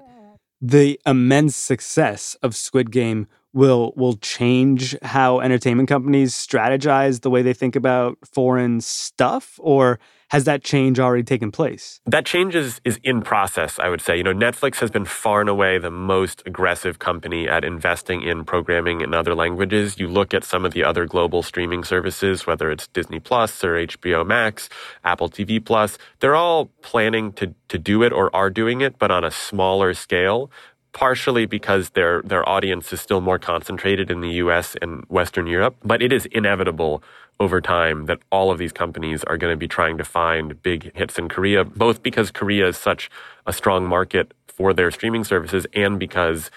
the 0.62 1.00
immense 1.06 1.58
success 1.58 2.38
of 2.42 2.56
Squid 2.56 2.92
Game 2.92 3.28
will 3.55 3.93
will 3.95 4.17
change 4.17 4.95
how 5.01 5.39
entertainment 5.39 5.89
companies 5.89 6.33
strategize 6.35 7.21
the 7.21 7.29
way 7.31 7.41
they 7.41 7.53
think 7.53 7.75
about 7.75 8.17
foreign 8.31 8.81
stuff 8.81 9.57
or 9.63 9.97
has 10.29 10.43
that 10.45 10.63
change 10.63 11.00
already 11.00 11.24
taken 11.24 11.51
place? 11.51 12.01
That 12.05 12.25
change 12.25 12.55
is, 12.55 12.81
is 12.83 13.00
in 13.03 13.21
process, 13.21 13.79
I 13.79 13.89
would 13.89 14.01
say. 14.01 14.17
You 14.17 14.24
know, 14.24 14.33
Netflix 14.33 14.79
has 14.79 14.89
been 14.89 15.05
far 15.05 15.39
and 15.39 15.50
away 15.50 15.77
the 15.77 15.91
most 15.91 16.41
aggressive 16.45 17.00
company 17.00 17.47
at 17.47 17.63
investing 17.63 18.21
in 18.21 18.43
programming 18.43 19.01
in 19.01 19.13
other 19.13 19.35
languages. 19.35 20.00
You 20.00 20.07
look 20.07 20.33
at 20.33 20.43
some 20.43 20.65
of 20.65 20.74
the 20.74 20.83
other 20.83 21.05
global 21.05 21.43
streaming 21.43 21.83
services, 21.83 22.47
whether 22.47 22.71
it's 22.71 22.88
Disney 22.88 23.19
Plus 23.19 23.63
or 23.63 23.75
HBO 23.75 24.25
Max, 24.25 24.67
Apple 25.03 25.29
TV 25.29 25.63
Plus, 25.63 25.97
they're 26.19 26.35
all 26.35 26.65
planning 26.81 27.31
to, 27.33 27.53
to 27.69 27.77
do 27.77 28.03
it 28.03 28.12
or 28.12 28.35
are 28.35 28.50
doing 28.50 28.81
it, 28.81 28.97
but 28.97 29.12
on 29.12 29.24
a 29.24 29.31
smaller 29.31 29.93
scale 29.93 30.51
partially 30.96 31.46
because 31.46 31.90
their 31.90 32.22
their 32.24 32.48
audience 32.48 32.92
is 32.94 33.02
still 33.02 33.22
more 33.22 33.38
concentrated 33.38 34.10
in 34.10 34.22
the 34.22 34.32
US 34.46 34.75
and 34.82 35.04
Western 35.10 35.46
Europe, 35.46 35.75
but 35.84 36.02
it 36.02 36.12
is 36.12 36.25
inevitable 36.28 37.04
over 37.38 37.60
time 37.60 38.06
that 38.06 38.20
all 38.32 38.50
of 38.50 38.58
these 38.58 38.72
companies 38.72 39.22
are 39.25 39.38
going 39.38 39.52
to 39.52 39.58
be 39.58 39.68
trying 39.68 39.98
to 39.98 40.06
find 40.06 40.62
big 40.64 40.96
hits 40.96 41.20
in 41.20 41.28
Korea, 41.28 41.66
both 41.66 42.02
because 42.02 42.32
Korea 42.32 42.70
is 42.70 42.78
such 42.78 43.12
a 43.46 43.52
strong 43.52 43.86
market 43.86 44.34
for 44.48 44.74
their 44.74 44.90
streaming 44.90 45.25
services 45.25 45.68
and 45.74 46.00
because 46.00 46.50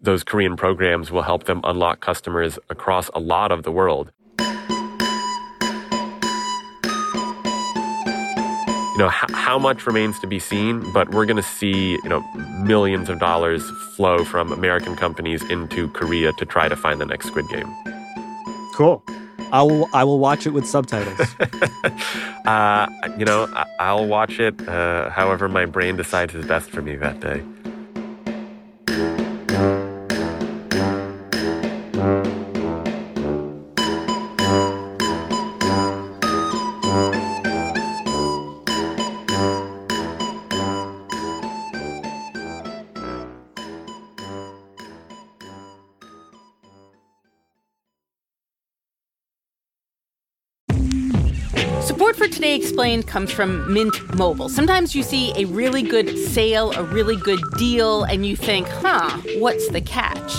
those 0.00 0.24
Korean 0.24 0.56
programs 0.56 1.12
will 1.12 1.22
help 1.22 1.44
them 1.44 1.60
unlock 1.62 2.00
customers 2.00 2.58
across 2.68 3.08
a 3.14 3.20
lot 3.20 3.52
of 3.52 3.62
the 3.62 3.70
world. 3.70 4.10
You 8.94 8.98
know 8.98 9.08
h- 9.08 9.30
how 9.34 9.58
much 9.58 9.86
remains 9.86 10.18
to 10.20 10.26
be 10.26 10.38
seen 10.38 10.80
but 10.92 11.10
we're 11.10 11.26
going 11.26 11.36
to 11.36 11.42
see 11.60 11.92
you 12.04 12.08
know 12.08 12.20
millions 12.64 13.08
of 13.08 13.18
dollars 13.18 13.62
flow 13.96 14.24
from 14.24 14.52
american 14.52 14.94
companies 14.96 15.42
into 15.50 15.88
korea 15.88 16.32
to 16.34 16.44
try 16.46 16.68
to 16.68 16.76
find 16.76 17.00
the 17.00 17.06
next 17.06 17.26
squid 17.26 17.46
game. 17.48 17.68
Cool. 18.74 19.02
I 19.52 19.62
will 19.62 19.88
i 19.92 20.02
will 20.04 20.18
watch 20.18 20.46
it 20.46 20.50
with 20.50 20.66
subtitles. 20.66 21.28
Uh, 22.44 22.86
you 23.16 23.24
know 23.24 23.48
I- 23.80 23.92
will 23.94 24.06
watch 24.06 24.38
it 24.38 24.54
uh, 24.68 25.08
however 25.10 25.48
my 25.48 25.64
brain 25.64 25.96
decides 25.96 26.34
is 26.34 26.44
best 26.46 26.68
for 26.70 26.82
me 26.82 26.94
that 26.96 27.18
day 27.20 27.42
Today 52.34 52.56
Explained 52.56 53.06
comes 53.06 53.30
from 53.30 53.72
Mint 53.72 54.16
Mobile. 54.16 54.48
Sometimes 54.48 54.92
you 54.92 55.04
see 55.04 55.32
a 55.36 55.44
really 55.44 55.82
good 55.82 56.18
sale, 56.18 56.72
a 56.72 56.82
really 56.82 57.14
good 57.14 57.38
deal, 57.56 58.02
and 58.02 58.26
you 58.26 58.34
think, 58.34 58.66
huh, 58.66 59.08
what's 59.38 59.68
the 59.68 59.80
catch? 59.80 60.34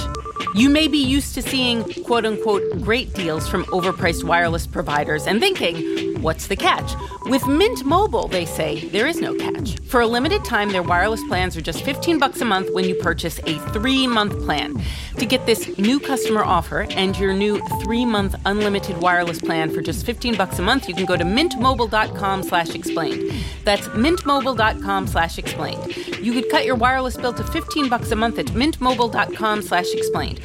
You 0.55 0.69
may 0.69 0.89
be 0.89 0.97
used 0.97 1.35
to 1.35 1.41
seeing 1.41 1.85
quote 2.03 2.25
unquote 2.25 2.81
great 2.81 3.13
deals 3.13 3.47
from 3.47 3.63
overpriced 3.67 4.25
wireless 4.25 4.67
providers 4.67 5.25
and 5.25 5.39
thinking, 5.39 6.21
what's 6.21 6.47
the 6.47 6.57
catch? 6.57 6.91
With 7.27 7.47
Mint 7.47 7.83
Mobile, 7.83 8.27
they 8.27 8.45
say 8.45 8.87
there 8.89 9.07
is 9.07 9.19
no 9.19 9.33
catch. 9.33 9.79
For 9.85 10.01
a 10.01 10.07
limited 10.07 10.45
time, 10.45 10.71
their 10.71 10.83
wireless 10.83 11.23
plans 11.27 11.57
are 11.57 11.61
just 11.61 11.81
15 11.81 12.19
bucks 12.19 12.39
a 12.41 12.45
month 12.45 12.71
when 12.71 12.85
you 12.85 12.93
purchase 12.93 13.39
a 13.39 13.57
3-month 13.73 14.45
plan. 14.45 14.79
To 15.17 15.25
get 15.25 15.47
this 15.47 15.75
new 15.79 15.99
customer 15.99 16.43
offer 16.43 16.85
and 16.91 17.17
your 17.17 17.33
new 17.33 17.57
3-month 17.57 18.35
unlimited 18.45 19.01
wireless 19.01 19.39
plan 19.39 19.73
for 19.73 19.81
just 19.81 20.05
15 20.05 20.35
bucks 20.35 20.59
a 20.59 20.61
month, 20.61 20.87
you 20.87 20.93
can 20.93 21.05
go 21.05 21.17
to 21.17 21.23
mintmobile.com/explained. 21.23 23.33
That's 23.63 23.87
mintmobile.com/explained. 23.87 25.97
You 26.21 26.33
could 26.33 26.49
cut 26.51 26.65
your 26.65 26.75
wireless 26.75 27.17
bill 27.17 27.33
to 27.33 27.43
15 27.43 27.89
bucks 27.89 28.11
a 28.11 28.15
month 28.15 28.37
at 28.37 28.45
mintmobile.com/explained. 28.47 30.41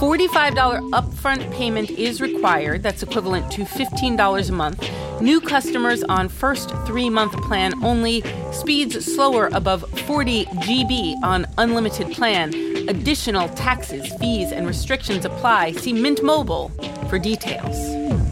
$45 0.00 0.80
upfront 0.92 1.52
payment 1.52 1.90
is 1.90 2.22
required. 2.22 2.82
That's 2.82 3.02
equivalent 3.02 3.50
to 3.52 3.64
$15 3.64 4.48
a 4.48 4.52
month. 4.52 4.88
New 5.20 5.40
customers 5.40 6.02
on 6.04 6.21
first 6.28 6.70
three 6.86 7.08
month 7.10 7.32
plan 7.42 7.72
only. 7.84 8.22
Speeds 8.52 9.04
slower 9.04 9.48
above 9.52 9.88
40 10.06 10.46
GB 10.46 11.22
on 11.22 11.46
unlimited 11.58 12.10
plan. 12.12 12.54
Additional 12.88 13.48
taxes, 13.50 14.12
fees, 14.20 14.52
and 14.52 14.66
restrictions 14.66 15.24
apply. 15.24 15.72
See 15.72 15.92
Mint 15.92 16.22
Mobile 16.22 16.70
for 17.08 17.18
details. 17.18 18.31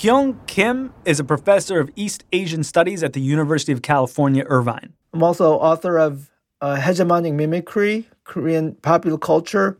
Kyung 0.00 0.38
Kim 0.46 0.94
is 1.04 1.18
a 1.18 1.24
professor 1.24 1.80
of 1.80 1.90
East 1.96 2.22
Asian 2.32 2.62
Studies 2.62 3.02
at 3.02 3.14
the 3.14 3.20
University 3.20 3.72
of 3.72 3.82
California, 3.82 4.44
Irvine. 4.46 4.92
I'm 5.12 5.24
also 5.24 5.54
author 5.54 5.98
of 5.98 6.30
uh, 6.60 6.76
Hegemonic 6.76 7.34
Mimicry, 7.34 8.06
Korean 8.22 8.76
Popular 8.76 9.18
Culture 9.18 9.76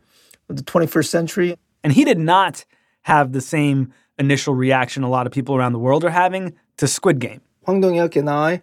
of 0.49 0.57
the 0.57 0.63
21st 0.63 1.07
Century. 1.07 1.55
And 1.85 1.93
he 1.93 2.03
did 2.03 2.19
not 2.19 2.65
have 3.03 3.31
the 3.31 3.39
same 3.39 3.93
initial 4.17 4.53
reaction 4.53 5.03
a 5.03 5.09
lot 5.09 5.25
of 5.25 5.31
people 5.31 5.55
around 5.55 5.71
the 5.71 5.79
world 5.79 6.03
are 6.03 6.09
having 6.09 6.53
to 6.75 6.85
Squid 6.85 7.19
Game. 7.19 7.39
Hwang 7.63 7.79
Dong-hyuk 7.79 8.17
and 8.17 8.29
I, 8.29 8.61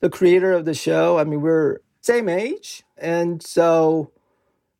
the 0.00 0.08
creator 0.08 0.54
of 0.54 0.64
the 0.64 0.72
show, 0.72 1.18
I 1.18 1.24
mean, 1.24 1.42
we're 1.42 1.80
same 2.00 2.30
age. 2.30 2.82
And 2.96 3.42
so 3.42 4.10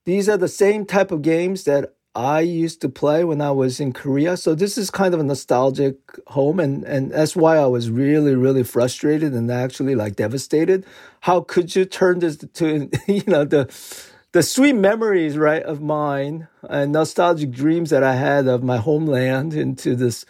these 0.06 0.30
are 0.30 0.38
the 0.38 0.48
same 0.48 0.86
type 0.86 1.12
of 1.12 1.20
games 1.20 1.64
that 1.64 1.93
I 2.14 2.40
used 2.40 2.80
to 2.82 2.88
play 2.88 3.24
when 3.24 3.40
I 3.40 3.50
was 3.50 3.80
in 3.80 3.92
Korea. 3.92 4.36
So 4.36 4.54
this 4.54 4.78
is 4.78 4.90
kind 4.90 5.14
of 5.14 5.20
a 5.20 5.24
nostalgic 5.24 5.96
home 6.28 6.60
and 6.60 6.84
and 6.84 7.10
that's 7.10 7.34
why 7.34 7.56
I 7.56 7.66
was 7.66 7.90
really 7.90 8.34
really 8.34 8.62
frustrated 8.62 9.32
and 9.32 9.50
actually 9.50 9.94
like 9.94 10.16
devastated. 10.16 10.86
How 11.20 11.40
could 11.40 11.74
you 11.74 11.84
turn 11.84 12.20
this 12.20 12.36
to 12.36 12.90
you 13.06 13.24
know 13.26 13.44
the 13.44 13.68
the 14.32 14.42
sweet 14.42 14.74
memories 14.74 15.36
right 15.36 15.62
of 15.62 15.80
mine 15.80 16.48
and 16.68 16.92
nostalgic 16.92 17.50
dreams 17.50 17.90
that 17.90 18.02
I 18.02 18.14
had 18.14 18.48
of 18.48 18.62
my 18.62 18.78
homeland 18.78 19.54
into 19.54 19.94
this 19.94 20.24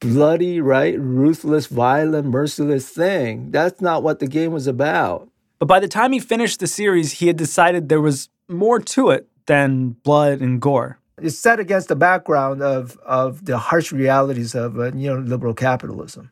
bloody, 0.00 0.60
right, 0.60 0.98
ruthless, 0.98 1.66
violent, 1.66 2.26
merciless 2.28 2.88
thing. 2.88 3.50
That's 3.50 3.80
not 3.80 4.02
what 4.02 4.18
the 4.18 4.26
game 4.26 4.52
was 4.52 4.66
about. 4.66 5.28
But 5.58 5.66
by 5.66 5.78
the 5.78 5.88
time 5.88 6.12
he 6.12 6.20
finished 6.20 6.58
the 6.58 6.66
series, 6.66 7.12
he 7.12 7.26
had 7.26 7.36
decided 7.36 7.88
there 7.88 8.00
was 8.00 8.30
more 8.48 8.80
to 8.80 9.10
it 9.10 9.28
than 9.44 9.90
blood 9.90 10.40
and 10.40 10.60
gore. 10.60 10.99
It's 11.22 11.38
set 11.38 11.60
against 11.60 11.88
the 11.88 11.96
background 11.96 12.62
of, 12.62 12.98
of 12.98 13.44
the 13.44 13.58
harsh 13.58 13.92
realities 13.92 14.54
of 14.54 14.78
uh, 14.78 14.90
neoliberal 14.90 15.56
capitalism. 15.56 16.30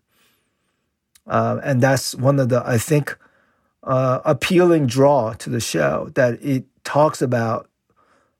Uh, 1.26 1.60
and 1.62 1.80
that's 1.80 2.14
one 2.14 2.38
of 2.38 2.48
the, 2.48 2.62
I 2.64 2.78
think, 2.78 3.16
uh, 3.82 4.20
appealing 4.24 4.86
draw 4.86 5.34
to 5.34 5.50
the 5.50 5.60
show 5.60 6.10
that 6.14 6.42
it 6.42 6.64
talks 6.84 7.22
about 7.22 7.68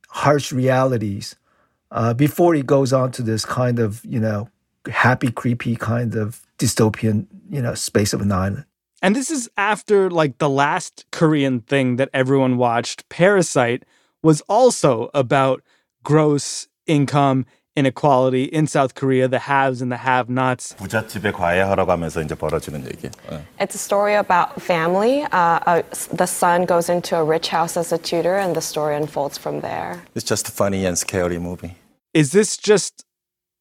harsh 0.08 0.52
realities 0.52 1.36
uh, 1.90 2.14
before 2.14 2.54
it 2.54 2.66
goes 2.66 2.92
on 2.92 3.12
to 3.12 3.22
this 3.22 3.44
kind 3.44 3.78
of, 3.78 4.04
you 4.04 4.20
know, 4.20 4.48
happy, 4.90 5.30
creepy 5.30 5.76
kind 5.76 6.14
of 6.14 6.46
dystopian, 6.58 7.26
you 7.50 7.62
know, 7.62 7.74
space 7.74 8.12
of 8.12 8.20
an 8.20 8.32
island. 8.32 8.64
And 9.00 9.14
this 9.14 9.30
is 9.30 9.48
after 9.56 10.10
like 10.10 10.38
the 10.38 10.48
last 10.48 11.06
Korean 11.12 11.60
thing 11.60 11.96
that 11.96 12.10
everyone 12.12 12.56
watched, 12.56 13.08
Parasite, 13.08 13.84
was 14.22 14.40
also 14.42 15.10
about 15.14 15.62
gross 16.03 16.67
income 16.85 17.45
inequality 17.75 18.43
in 18.43 18.67
South 18.67 18.93
Korea, 18.93 19.27
the 19.27 19.39
haves 19.39 19.81
and 19.81 19.91
the 19.91 19.97
have-nots. 19.97 20.75
부잣집에 20.77 21.31
과외하러 21.31 21.85
가면서 21.85 22.21
이제 22.21 22.35
벌어지는 22.35 22.85
얘기. 22.85 23.09
It's 23.59 23.73
a 23.73 23.79
story 23.79 24.15
about 24.15 24.61
family. 24.61 25.23
Uh, 25.31 25.59
uh, 25.65 25.81
the 26.11 26.27
son 26.27 26.65
goes 26.65 26.87
into 26.89 27.15
a 27.15 27.23
rich 27.23 27.49
house 27.49 27.75
as 27.75 27.91
a 27.91 27.97
tutor, 27.97 28.37
and 28.37 28.55
the 28.55 28.61
story 28.61 28.95
unfolds 28.95 29.37
from 29.37 29.61
there. 29.61 30.03
It's 30.13 30.23
just 30.23 30.47
a 30.47 30.51
funny 30.51 30.85
and 30.85 30.97
scary 30.97 31.39
movie. 31.39 31.75
Is 32.13 32.31
this 32.31 32.57
just 32.57 33.05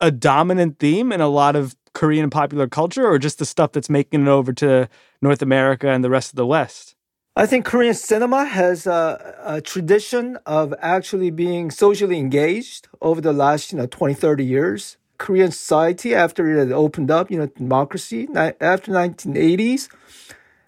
a 0.01 0.11
dominant 0.11 0.79
theme 0.79 1.11
in 1.11 1.23
a 1.23 1.29
lot 1.29 1.57
of 1.57 1.75
Korean 1.95 2.29
popular 2.29 2.67
culture, 2.67 3.07
or 3.09 3.19
just 3.19 3.39
the 3.39 3.47
stuff 3.47 3.73
that's 3.73 3.89
making 3.89 4.23
it 4.23 4.29
over 4.29 4.53
to 4.55 4.89
North 5.23 5.41
America 5.41 5.89
and 5.89 6.05
the 6.05 6.11
rest 6.11 6.33
of 6.33 6.37
the 6.37 6.47
West? 6.47 6.96
I 7.38 7.46
think 7.46 7.66
Korean 7.66 7.94
cinema 7.94 8.46
has 8.46 8.88
a, 8.88 9.36
a, 9.46 9.62
tradition 9.62 10.40
of 10.48 10.74
actually 10.82 11.30
being 11.30 11.70
socially 11.70 12.18
engaged 12.18 12.88
over 13.00 13.22
the 13.22 13.32
last, 13.32 13.72
you 13.72 13.78
know, 13.78 13.86
20, 13.86 14.16
30 14.16 14.44
years. 14.44 14.98
Korean 15.20 15.52
society, 15.52 16.16
after 16.16 16.50
it 16.50 16.58
had 16.58 16.72
opened 16.72 17.12
up, 17.12 17.30
you 17.30 17.38
know, 17.38 17.46
democracy, 17.46 18.28
after 18.36 18.92
1980s, 18.92 19.88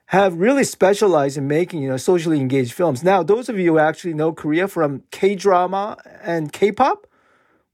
have 0.08 0.36
really 0.36 0.64
specialized 0.64 1.38
in 1.38 1.48
making, 1.48 1.82
you 1.82 1.90
know, 1.90 1.98
socially 1.98 2.40
engaged 2.40 2.74
films. 2.74 3.04
Now, 3.04 3.24
those 3.24 3.50
of 3.50 3.58
you 3.58 3.72
who 3.72 3.80
actually 3.80 4.14
know 4.14 4.32
Korea 4.32 4.68
from 4.68 5.02
K-drama 5.10 5.98
and 6.22 6.54
K-pop 6.54 7.08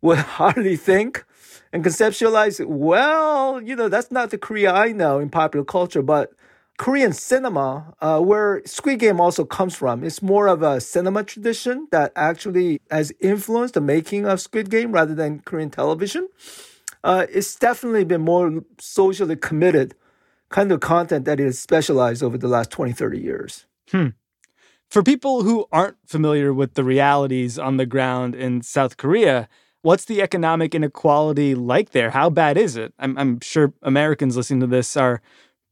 would 0.01 0.19
hardly 0.39 0.77
think 0.77 1.25
and 1.73 1.83
conceptualize, 1.83 2.65
well, 2.65 3.61
you 3.61 3.75
know, 3.75 3.89
that's 3.89 4.09
not 4.09 4.29
the 4.29 4.37
Korea 4.37 4.71
I 4.71 4.93
know 4.93 5.19
in 5.19 5.29
popular 5.29 5.65
culture, 5.65 6.01
but 6.01 6.31
Korean 6.77 7.13
cinema, 7.13 7.93
uh, 8.01 8.19
where 8.19 8.61
Squid 8.65 8.99
Game 8.99 9.21
also 9.21 9.45
comes 9.45 9.75
from, 9.75 10.03
it's 10.03 10.21
more 10.21 10.47
of 10.47 10.61
a 10.61 10.81
cinema 10.81 11.23
tradition 11.23 11.87
that 11.91 12.11
actually 12.15 12.81
has 12.91 13.13
influenced 13.21 13.75
the 13.75 13.81
making 13.81 14.25
of 14.25 14.41
Squid 14.41 14.69
Game 14.69 14.91
rather 14.91 15.15
than 15.15 15.39
Korean 15.39 15.69
television. 15.69 16.27
Uh, 17.03 17.27
it's 17.29 17.55
definitely 17.55 18.03
been 18.03 18.21
more 18.21 18.63
socially 18.79 19.35
committed 19.35 19.95
kind 20.49 20.71
of 20.71 20.79
content 20.79 21.25
that 21.25 21.39
is 21.39 21.59
specialized 21.59 22.21
over 22.21 22.37
the 22.37 22.47
last 22.47 22.71
20, 22.71 22.91
30 22.91 23.19
years. 23.19 23.65
Hmm. 23.89 24.09
For 24.89 25.01
people 25.01 25.43
who 25.43 25.65
aren't 25.71 25.97
familiar 26.05 26.53
with 26.53 26.73
the 26.75 26.83
realities 26.83 27.57
on 27.57 27.77
the 27.77 27.85
ground 27.85 28.35
in 28.35 28.61
South 28.61 28.97
Korea, 28.97 29.47
what's 29.81 30.05
the 30.05 30.21
economic 30.21 30.75
inequality 30.75 31.55
like 31.55 31.91
there? 31.91 32.11
How 32.11 32.29
bad 32.29 32.57
is 32.57 32.75
it? 32.75 32.93
I'm, 32.99 33.17
I'm 33.17 33.39
sure 33.39 33.73
Americans 33.81 34.37
listening 34.37 34.59
to 34.61 34.67
this 34.67 34.95
are 34.97 35.21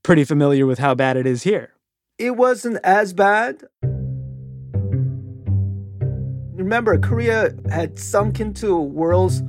pretty 0.03 0.23
familiar 0.25 0.65
with 0.65 0.79
how 0.79 0.93
bad 0.93 1.17
it 1.17 1.25
is 1.25 1.43
here. 1.43 1.71
It 2.17 2.35
wasn't 2.35 2.77
as 2.83 3.13
bad. 3.13 3.63
Remember, 6.55 6.97
Korea 6.99 7.55
had 7.71 7.97
sunk 7.97 8.39
into 8.39 8.77
world's 8.79 9.41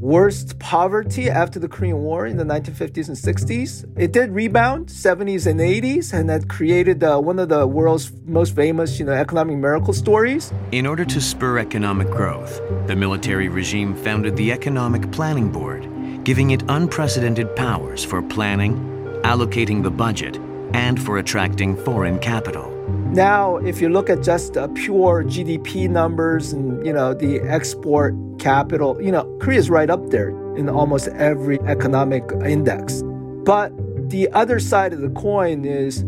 worst 0.00 0.58
poverty 0.58 1.28
after 1.28 1.58
the 1.58 1.68
Korean 1.68 1.98
War 1.98 2.26
in 2.26 2.38
the 2.38 2.44
1950s 2.44 3.08
and 3.08 3.16
60s. 3.16 3.84
It 3.98 4.12
did 4.12 4.30
rebound 4.30 4.86
70s 4.86 5.46
and 5.46 5.60
80s 5.60 6.14
and 6.14 6.28
that 6.30 6.48
created 6.48 7.04
uh, 7.04 7.18
one 7.18 7.38
of 7.38 7.50
the 7.50 7.66
world's 7.66 8.10
most 8.24 8.56
famous, 8.56 8.98
you 8.98 9.04
know, 9.04 9.12
economic 9.12 9.58
miracle 9.58 9.92
stories. 9.92 10.52
In 10.72 10.86
order 10.86 11.04
to 11.04 11.20
spur 11.20 11.58
economic 11.58 12.08
growth, 12.08 12.62
the 12.86 12.96
military 12.96 13.48
regime 13.48 13.94
founded 13.94 14.36
the 14.36 14.52
Economic 14.52 15.10
Planning 15.12 15.52
Board, 15.52 15.86
giving 16.24 16.52
it 16.52 16.62
unprecedented 16.68 17.54
powers 17.54 18.02
for 18.02 18.22
planning, 18.22 18.89
allocating 19.22 19.82
the 19.82 19.90
budget, 19.90 20.38
and 20.72 21.02
for 21.02 21.18
attracting 21.18 21.76
foreign 21.76 22.18
capital. 22.18 22.70
Now, 23.12 23.56
if 23.56 23.80
you 23.80 23.88
look 23.88 24.08
at 24.08 24.22
just 24.22 24.56
uh, 24.56 24.68
pure 24.68 25.24
GDP 25.24 25.88
numbers 25.90 26.52
and 26.52 26.84
you 26.86 26.92
know 26.92 27.12
the 27.12 27.40
export 27.40 28.14
capital, 28.38 29.00
you 29.02 29.10
know 29.10 29.24
Korea 29.40 29.58
is 29.58 29.70
right 29.70 29.90
up 29.90 30.10
there 30.10 30.30
in 30.56 30.68
almost 30.68 31.08
every 31.08 31.60
economic 31.62 32.24
index. 32.44 33.02
But 33.44 33.72
the 34.10 34.28
other 34.32 34.60
side 34.60 34.92
of 34.92 35.00
the 35.00 35.10
coin 35.10 35.64
is 35.64 36.04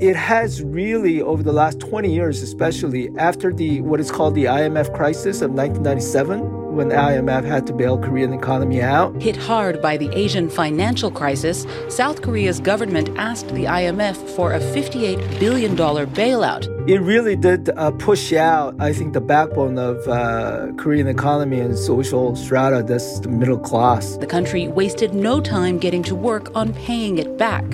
it 0.00 0.14
has 0.16 0.62
really 0.62 1.20
over 1.20 1.42
the 1.42 1.52
last 1.52 1.80
20 1.80 2.12
years 2.12 2.40
especially 2.40 3.10
after 3.18 3.52
the 3.52 3.80
what 3.80 3.98
is 4.00 4.10
called 4.12 4.34
the 4.34 4.44
IMF 4.44 4.94
crisis 4.94 5.42
of 5.42 5.50
1997 5.50 6.67
when 6.78 6.88
the 6.90 6.94
IMF 6.94 7.42
had 7.42 7.66
to 7.66 7.72
bail 7.72 7.98
Korean 7.98 8.32
economy 8.32 8.80
out. 8.80 9.20
Hit 9.20 9.36
hard 9.36 9.82
by 9.82 9.96
the 9.96 10.08
Asian 10.16 10.48
financial 10.48 11.10
crisis, 11.10 11.66
South 11.88 12.22
Korea's 12.22 12.60
government 12.60 13.10
asked 13.18 13.48
the 13.48 13.64
IMF 13.64 14.16
for 14.36 14.52
a 14.52 14.60
$58 14.60 15.40
billion 15.40 15.76
bailout. 15.76 16.77
It 16.88 17.02
really 17.02 17.36
did 17.36 17.68
uh, 17.68 17.90
push 17.92 18.32
out, 18.32 18.74
I 18.80 18.94
think, 18.94 19.12
the 19.12 19.20
backbone 19.20 19.78
of 19.78 20.08
uh, 20.08 20.72
Korean 20.78 21.06
economy 21.06 21.60
and 21.60 21.76
social 21.76 22.34
strata, 22.34 22.82
that's 22.82 23.20
the 23.20 23.28
middle 23.28 23.58
class. 23.58 24.16
The 24.16 24.26
country 24.26 24.68
wasted 24.68 25.12
no 25.12 25.40
time 25.40 25.78
getting 25.78 26.02
to 26.04 26.14
work 26.14 26.50
on 26.56 26.72
paying 26.72 27.18
it 27.18 27.36
back. 27.36 27.64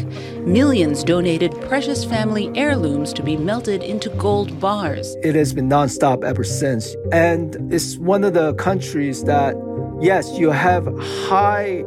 Millions 0.44 1.05
donated 1.05 1.53
precious 1.62 2.05
family 2.05 2.50
heirlooms 2.57 3.12
to 3.12 3.22
be 3.22 3.37
melted 3.37 3.85
into 3.85 4.11
gold 4.11 4.59
bars. 4.59 5.14
It 5.22 5.37
has 5.37 5.53
been 5.53 5.68
nonstop 5.68 6.24
ever 6.24 6.42
since. 6.42 6.96
And 7.12 7.72
it's 7.72 7.96
one 7.96 8.24
of 8.24 8.35
the 8.35 8.55
countries 8.55 8.74
countries 8.85 9.24
that, 9.24 9.55
yes, 10.00 10.37
you 10.37 10.50
have 10.50 10.85
high 11.29 11.85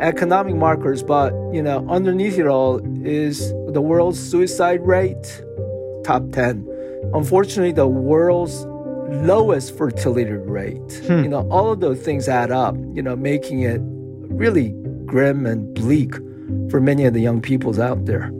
economic 0.00 0.54
markers, 0.54 1.02
but 1.02 1.32
you 1.52 1.62
know, 1.62 1.86
underneath 1.88 2.38
it 2.38 2.46
all 2.46 2.80
is 3.06 3.52
the 3.72 3.80
world's 3.80 4.20
suicide 4.20 4.86
rate, 4.86 5.42
top 6.06 6.30
10. 6.30 6.66
Unfortunately, 7.14 7.72
the 7.72 7.88
world's 7.88 8.64
lowest 9.26 9.76
fertility 9.76 10.30
rate. 10.30 11.02
Hmm. 11.06 11.24
You 11.24 11.28
know, 11.28 11.48
all 11.50 11.72
of 11.72 11.80
those 11.80 12.00
things 12.00 12.28
add 12.28 12.50
up, 12.50 12.76
you 12.94 13.02
know, 13.02 13.16
making 13.16 13.62
it 13.62 13.80
really 13.82 14.74
grim 15.04 15.46
and 15.46 15.74
bleak 15.74 16.14
for 16.70 16.80
many 16.80 17.04
of 17.04 17.14
the 17.14 17.20
young 17.20 17.40
peoples 17.40 17.78
out 17.78 18.04
there. 18.06 18.30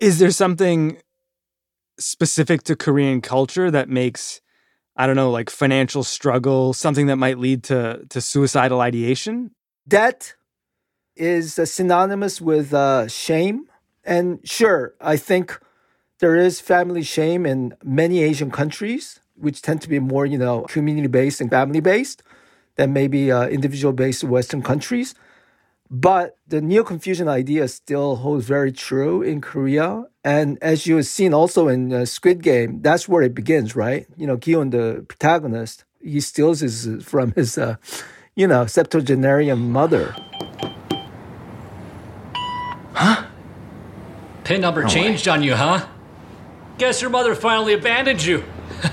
Is 0.00 0.18
there 0.18 0.30
something 0.30 0.98
specific 1.98 2.62
to 2.64 2.76
Korean 2.76 3.20
culture 3.20 3.70
that 3.70 3.88
makes 3.88 4.40
I 4.96 5.06
don't 5.06 5.16
know, 5.16 5.30
like 5.30 5.50
financial 5.50 6.02
struggle, 6.02 6.72
something 6.72 7.06
that 7.06 7.16
might 7.16 7.38
lead 7.38 7.62
to 7.64 8.06
to 8.08 8.20
suicidal 8.20 8.80
ideation? 8.80 9.50
Debt 9.86 10.34
is 11.14 11.54
synonymous 11.54 12.40
with 12.40 12.72
uh, 12.74 13.08
shame, 13.08 13.68
and 14.04 14.40
sure, 14.44 14.94
I 15.00 15.16
think 15.16 15.60
there 16.20 16.36
is 16.36 16.60
family 16.60 17.02
shame 17.02 17.44
in 17.44 17.74
many 17.84 18.22
Asian 18.22 18.50
countries, 18.50 19.20
which 19.34 19.60
tend 19.60 19.82
to 19.82 19.88
be 19.88 19.98
more, 19.98 20.24
you 20.24 20.38
know, 20.38 20.62
community 20.62 21.08
based 21.08 21.40
and 21.40 21.50
family 21.50 21.80
based 21.80 22.22
than 22.76 22.92
maybe 22.92 23.30
uh, 23.30 23.46
individual 23.48 23.92
based 23.92 24.24
Western 24.24 24.62
countries. 24.62 25.14
But 25.90 26.36
the 26.48 26.60
Neo 26.60 26.82
Confucian 26.82 27.28
idea 27.28 27.68
still 27.68 28.16
holds 28.16 28.44
very 28.46 28.72
true 28.72 29.22
in 29.22 29.40
Korea. 29.40 30.04
And 30.24 30.58
as 30.60 30.86
you 30.86 30.96
have 30.96 31.06
seen 31.06 31.32
also 31.32 31.68
in 31.68 31.92
uh, 31.92 32.04
Squid 32.04 32.42
Game, 32.42 32.82
that's 32.82 33.08
where 33.08 33.22
it 33.22 33.34
begins, 33.34 33.76
right? 33.76 34.06
You 34.16 34.26
know, 34.26 34.36
Gion, 34.36 34.72
the 34.72 35.04
protagonist, 35.06 35.84
he 36.00 36.20
steals 36.20 36.60
his 36.60 37.04
from 37.04 37.32
his, 37.32 37.56
uh, 37.56 37.76
you 38.34 38.46
know, 38.46 38.66
septuagenarian 38.66 39.70
mother. 39.70 40.14
Huh? 42.92 43.26
Pin 44.44 44.60
number 44.60 44.82
No 44.82 44.88
changed 44.88 45.28
on 45.28 45.42
you, 45.42 45.54
huh? 45.54 45.86
Guess 46.78 47.00
your 47.00 47.10
mother 47.10 47.34
finally 47.34 47.74
abandoned 47.74 48.24
you. 48.24 48.44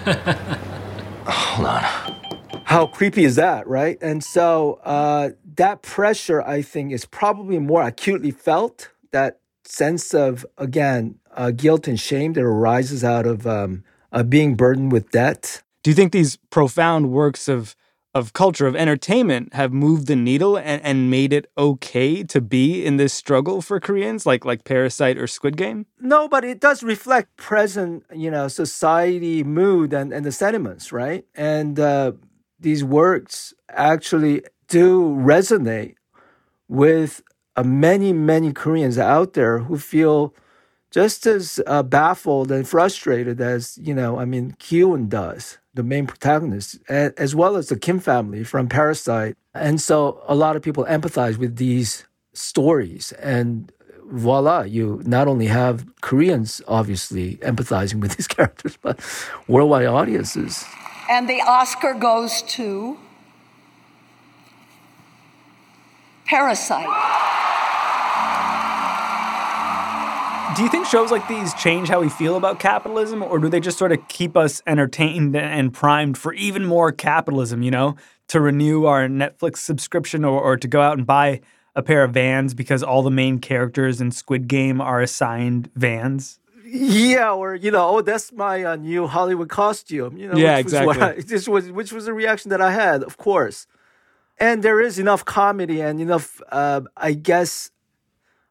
Hold 1.26 1.68
on. 1.68 2.03
How 2.74 2.88
creepy 2.88 3.24
is 3.24 3.36
that, 3.36 3.68
right? 3.68 4.00
And 4.02 4.24
so 4.24 4.80
uh, 4.84 5.30
that 5.58 5.84
pressure, 5.84 6.42
I 6.42 6.64
think, 6.64 6.92
is 6.92 7.06
probably 7.06 7.60
more 7.60 7.84
acutely 7.84 8.32
felt. 8.32 8.90
That 9.12 9.40
sense 9.64 10.12
of, 10.16 10.44
again, 10.58 11.20
uh, 11.38 11.52
guilt 11.52 11.88
and 11.88 12.00
shame 12.00 12.34
that 12.34 12.42
arises 12.42 13.04
out 13.04 13.28
of 13.28 13.46
um, 13.46 13.84
uh, 14.12 14.24
being 14.24 14.56
burdened 14.56 14.92
with 14.92 15.12
debt. 15.12 15.62
Do 15.84 15.92
you 15.92 15.96
think 15.96 16.14
these 16.14 16.38
profound 16.50 17.12
works 17.12 17.48
of 17.48 17.76
of 18.16 18.34
culture 18.34 18.68
of 18.68 18.76
entertainment 18.76 19.54
have 19.54 19.74
moved 19.74 20.06
the 20.06 20.16
needle 20.16 20.56
and, 20.56 20.82
and 20.84 21.10
made 21.10 21.34
it 21.34 21.48
okay 21.58 22.24
to 22.24 22.40
be 22.40 22.86
in 22.86 22.98
this 22.98 23.12
struggle 23.12 23.62
for 23.62 23.80
Koreans, 23.80 24.26
like 24.26 24.46
like 24.46 24.64
Parasite 24.64 25.20
or 25.20 25.28
Squid 25.28 25.58
Game? 25.58 25.86
No, 26.00 26.28
but 26.28 26.44
it 26.44 26.60
does 26.60 26.82
reflect 26.82 27.38
present, 27.38 28.04
you 28.14 28.32
know, 28.32 28.48
society 28.48 29.44
mood 29.44 29.94
and, 29.94 30.12
and 30.12 30.26
the 30.26 30.32
sentiments, 30.32 30.92
right? 30.92 31.26
And 31.36 31.80
uh, 31.80 32.14
these 32.64 32.84
works 32.84 33.54
actually 33.70 34.44
do 34.68 35.02
resonate 35.16 35.96
with 36.68 37.22
uh, 37.56 37.64
many, 37.64 38.12
many 38.14 38.52
Koreans 38.52 38.98
out 38.98 39.34
there 39.34 39.60
who 39.60 39.78
feel 39.78 40.34
just 40.90 41.26
as 41.26 41.60
uh, 41.68 41.84
baffled 41.84 42.52
and 42.52 42.68
frustrated 42.68 43.42
as, 43.42 43.78
you 43.82 43.94
know, 43.94 44.20
I 44.20 44.26
mean, 44.26 44.56
Kyun 44.60 45.10
does, 45.10 45.58
the 45.74 45.84
main 45.84 46.08
protagonist, 46.08 46.80
as 46.90 47.36
well 47.36 47.56
as 47.56 47.70
the 47.70 47.78
Kim 47.78 48.00
family 48.00 48.44
from 48.44 48.70
Parasite. 48.70 49.36
And 49.54 49.82
so 49.82 50.24
a 50.28 50.36
lot 50.36 50.56
of 50.56 50.62
people 50.62 50.86
empathize 50.86 51.38
with 51.38 51.58
these 51.58 52.06
stories. 52.34 53.12
And 53.14 53.72
voila, 54.06 54.62
you 54.62 55.02
not 55.06 55.28
only 55.28 55.48
have 55.48 55.86
Koreans 56.02 56.62
obviously 56.68 57.38
empathizing 57.38 58.00
with 58.00 58.16
these 58.16 58.28
characters, 58.38 58.78
but 58.82 59.00
worldwide 59.48 59.88
audiences. 59.88 60.64
And 61.10 61.30
the 61.30 61.42
Oscar 61.42 61.94
goes 61.94 62.42
to 62.44 62.98
Parasite. 66.26 66.88
Do 70.56 70.62
you 70.62 70.70
think 70.70 70.86
shows 70.86 71.12
like 71.12 71.28
these 71.28 71.54
change 71.56 71.90
how 71.90 72.00
we 72.00 72.10
feel 72.10 72.36
about 72.38 72.60
capitalism, 72.60 73.24
or 73.24 73.40
do 73.40 73.50
they 73.50 73.60
just 73.60 73.78
sort 73.78 73.92
of 73.92 74.08
keep 74.08 74.38
us 74.38 74.62
entertained 74.68 75.36
and 75.36 75.74
primed 75.74 76.18
for 76.18 76.32
even 76.34 76.66
more 76.66 76.92
capitalism, 76.92 77.64
you 77.64 77.72
know, 77.72 77.96
to 78.28 78.40
renew 78.40 78.86
our 78.86 79.08
Netflix 79.08 79.58
subscription 79.58 80.24
or, 80.24 80.40
or 80.40 80.56
to 80.58 80.68
go 80.68 80.82
out 80.82 80.98
and 80.98 81.08
buy 81.08 81.42
a 81.76 81.82
pair 81.82 82.04
of 82.04 82.14
vans 82.14 82.54
because 82.54 82.84
all 82.84 83.02
the 83.02 83.10
main 83.10 83.40
characters 83.40 84.00
in 84.00 84.12
Squid 84.12 84.48
Game 84.48 84.80
are 84.80 85.02
assigned 85.02 85.72
vans? 85.76 86.40
Yeah, 86.76 87.34
or 87.34 87.54
you 87.54 87.70
know, 87.70 87.88
oh, 87.88 88.02
that's 88.02 88.32
my 88.34 88.64
uh, 88.64 88.76
new 88.76 89.06
Halloween 89.06 89.48
costume. 89.48 90.18
You 90.18 90.28
know, 90.30 90.38
Yeah, 90.38 90.58
which 90.58 90.66
was 90.66 90.74
exactly. 90.74 91.02
I- 91.04 91.22
this 91.34 91.48
was 91.48 91.72
which 91.72 91.92
was 91.94 92.06
the 92.06 92.14
reaction 92.14 92.50
that 92.50 92.62
I 92.62 92.72
had, 92.72 93.04
of 93.04 93.18
course. 93.18 93.68
And 94.40 94.64
there 94.64 94.82
is 94.82 94.98
enough 94.98 95.24
comedy 95.24 95.80
and 95.82 96.02
enough, 96.02 96.42
uh, 96.52 96.82
I 96.98 97.14
guess, 97.14 97.70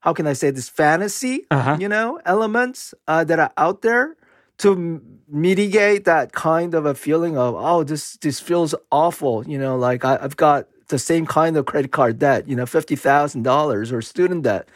how 0.00 0.12
can 0.12 0.28
I 0.28 0.34
say 0.34 0.50
this 0.52 0.68
fantasy, 0.68 1.46
Uh-huh. 1.50 1.76
you 1.80 1.88
know, 1.88 2.20
elements 2.24 2.94
uh, 3.08 3.24
that 3.24 3.38
are 3.40 3.50
out 3.56 3.82
there 3.82 4.14
to 4.58 4.72
m- 4.72 5.02
mitigate 5.28 6.04
that 6.04 6.30
kind 6.32 6.74
of 6.74 6.86
a 6.86 6.94
feeling 6.94 7.36
of 7.36 7.56
oh, 7.58 7.82
this 7.82 8.16
this 8.18 8.38
feels 8.38 8.72
awful. 8.92 9.42
You 9.48 9.58
know, 9.58 9.74
like 9.76 10.04
I, 10.04 10.18
I've 10.22 10.36
got 10.36 10.68
the 10.88 10.98
same 10.98 11.26
kind 11.26 11.56
of 11.56 11.66
credit 11.66 11.90
card 11.90 12.20
debt, 12.20 12.46
you 12.48 12.54
know, 12.54 12.66
fifty 12.66 12.94
thousand 12.94 13.42
dollars 13.42 13.90
or 13.90 14.00
student 14.02 14.44
debt 14.44 14.68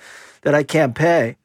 that 0.43 0.55
I 0.55 0.65
can't 0.65 0.95
pay. 0.97 1.37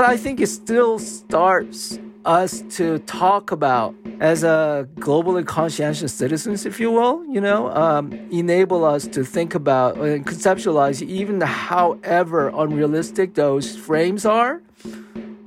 But 0.00 0.08
I 0.08 0.16
think 0.16 0.40
it 0.40 0.46
still 0.46 0.98
starts 0.98 1.98
us 2.24 2.62
to 2.76 3.00
talk 3.00 3.52
about 3.52 3.94
as 4.20 4.42
a 4.42 4.88
globally 4.94 5.46
conscientious 5.46 6.10
citizens, 6.14 6.64
if 6.64 6.80
you 6.80 6.90
will, 6.90 7.22
you 7.26 7.38
know, 7.38 7.70
um, 7.72 8.10
enable 8.30 8.86
us 8.86 9.06
to 9.08 9.26
think 9.26 9.54
about 9.54 9.98
and 9.98 10.26
conceptualize 10.26 11.02
even 11.02 11.42
however 11.42 12.48
unrealistic 12.48 13.34
those 13.34 13.76
frames 13.76 14.24
are 14.24 14.62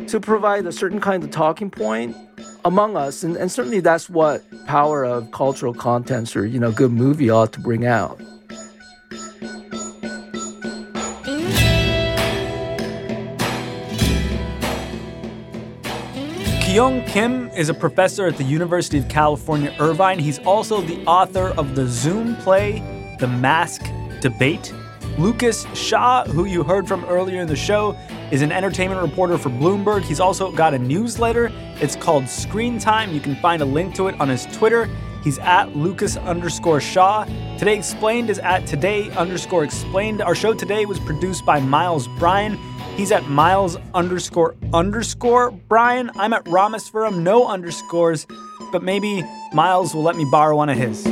to 0.05 0.19
provide 0.19 0.67
a 0.67 0.71
certain 0.71 1.01
kind 1.01 1.23
of 1.23 1.31
talking 1.31 1.71
point 1.71 2.15
among 2.63 2.95
us. 2.95 3.23
And, 3.23 3.35
and 3.35 3.51
certainly 3.51 3.79
that's 3.79 4.07
what 4.07 4.43
power 4.67 5.03
of 5.03 5.31
cultural 5.31 5.73
contents 5.73 6.35
or, 6.35 6.45
you 6.45 6.59
know, 6.59 6.71
good 6.71 6.91
movie 6.91 7.31
ought 7.31 7.53
to 7.53 7.59
bring 7.59 7.87
out. 7.87 8.21
Kyung 16.73 17.05
Kim 17.05 17.51
is 17.51 17.69
a 17.69 17.73
professor 17.75 18.25
at 18.25 18.35
the 18.35 18.43
University 18.43 18.97
of 18.97 19.07
California, 19.07 19.75
Irvine. 19.79 20.17
He's 20.17 20.39
also 20.39 20.81
the 20.81 21.05
author 21.05 21.49
of 21.49 21.75
the 21.75 21.85
Zoom 21.85 22.35
play, 22.37 22.79
The 23.19 23.27
Mask 23.27 23.83
Debate. 24.21 24.73
Lucas 25.19 25.67
Shaw, 25.75 26.25
who 26.25 26.45
you 26.45 26.63
heard 26.63 26.87
from 26.87 27.05
earlier 27.05 27.41
in 27.41 27.47
the 27.47 27.55
show, 27.55 27.95
is 28.31 28.41
an 28.41 28.51
entertainment 28.51 28.99
reporter 29.03 29.37
for 29.37 29.51
Bloomberg. 29.51 30.01
He's 30.01 30.19
also 30.19 30.51
got 30.51 30.73
a 30.73 30.79
newsletter. 30.79 31.51
It's 31.75 31.95
called 31.95 32.27
Screen 32.27 32.79
Time. 32.79 33.13
You 33.13 33.21
can 33.21 33.35
find 33.35 33.61
a 33.61 33.65
link 33.65 33.93
to 33.93 34.07
it 34.07 34.19
on 34.19 34.27
his 34.27 34.47
Twitter. 34.47 34.89
He's 35.23 35.37
at 35.37 35.75
Lucas 35.75 36.17
underscore 36.17 36.81
Shaw. 36.81 37.25
Today 37.59 37.77
Explained 37.77 38.31
is 38.31 38.39
at 38.39 38.65
Today 38.65 39.11
underscore 39.11 39.63
Explained. 39.63 40.23
Our 40.23 40.33
show 40.33 40.55
today 40.55 40.87
was 40.87 40.99
produced 40.99 41.45
by 41.45 41.59
Miles 41.59 42.07
Bryan. 42.17 42.57
He's 42.95 43.11
at 43.11 43.27
Miles 43.27 43.77
underscore 43.93 44.55
underscore 44.73 45.51
Bryan. 45.51 46.11
I'm 46.15 46.31
at 46.31 46.45
Rameswaram, 46.45 47.23
no 47.23 47.47
underscores, 47.47 48.27
but 48.71 48.83
maybe 48.83 49.23
Miles 49.51 49.95
will 49.95 50.03
let 50.03 50.15
me 50.15 50.25
borrow 50.31 50.55
one 50.55 50.69
of 50.69 50.77
his. 50.77 51.03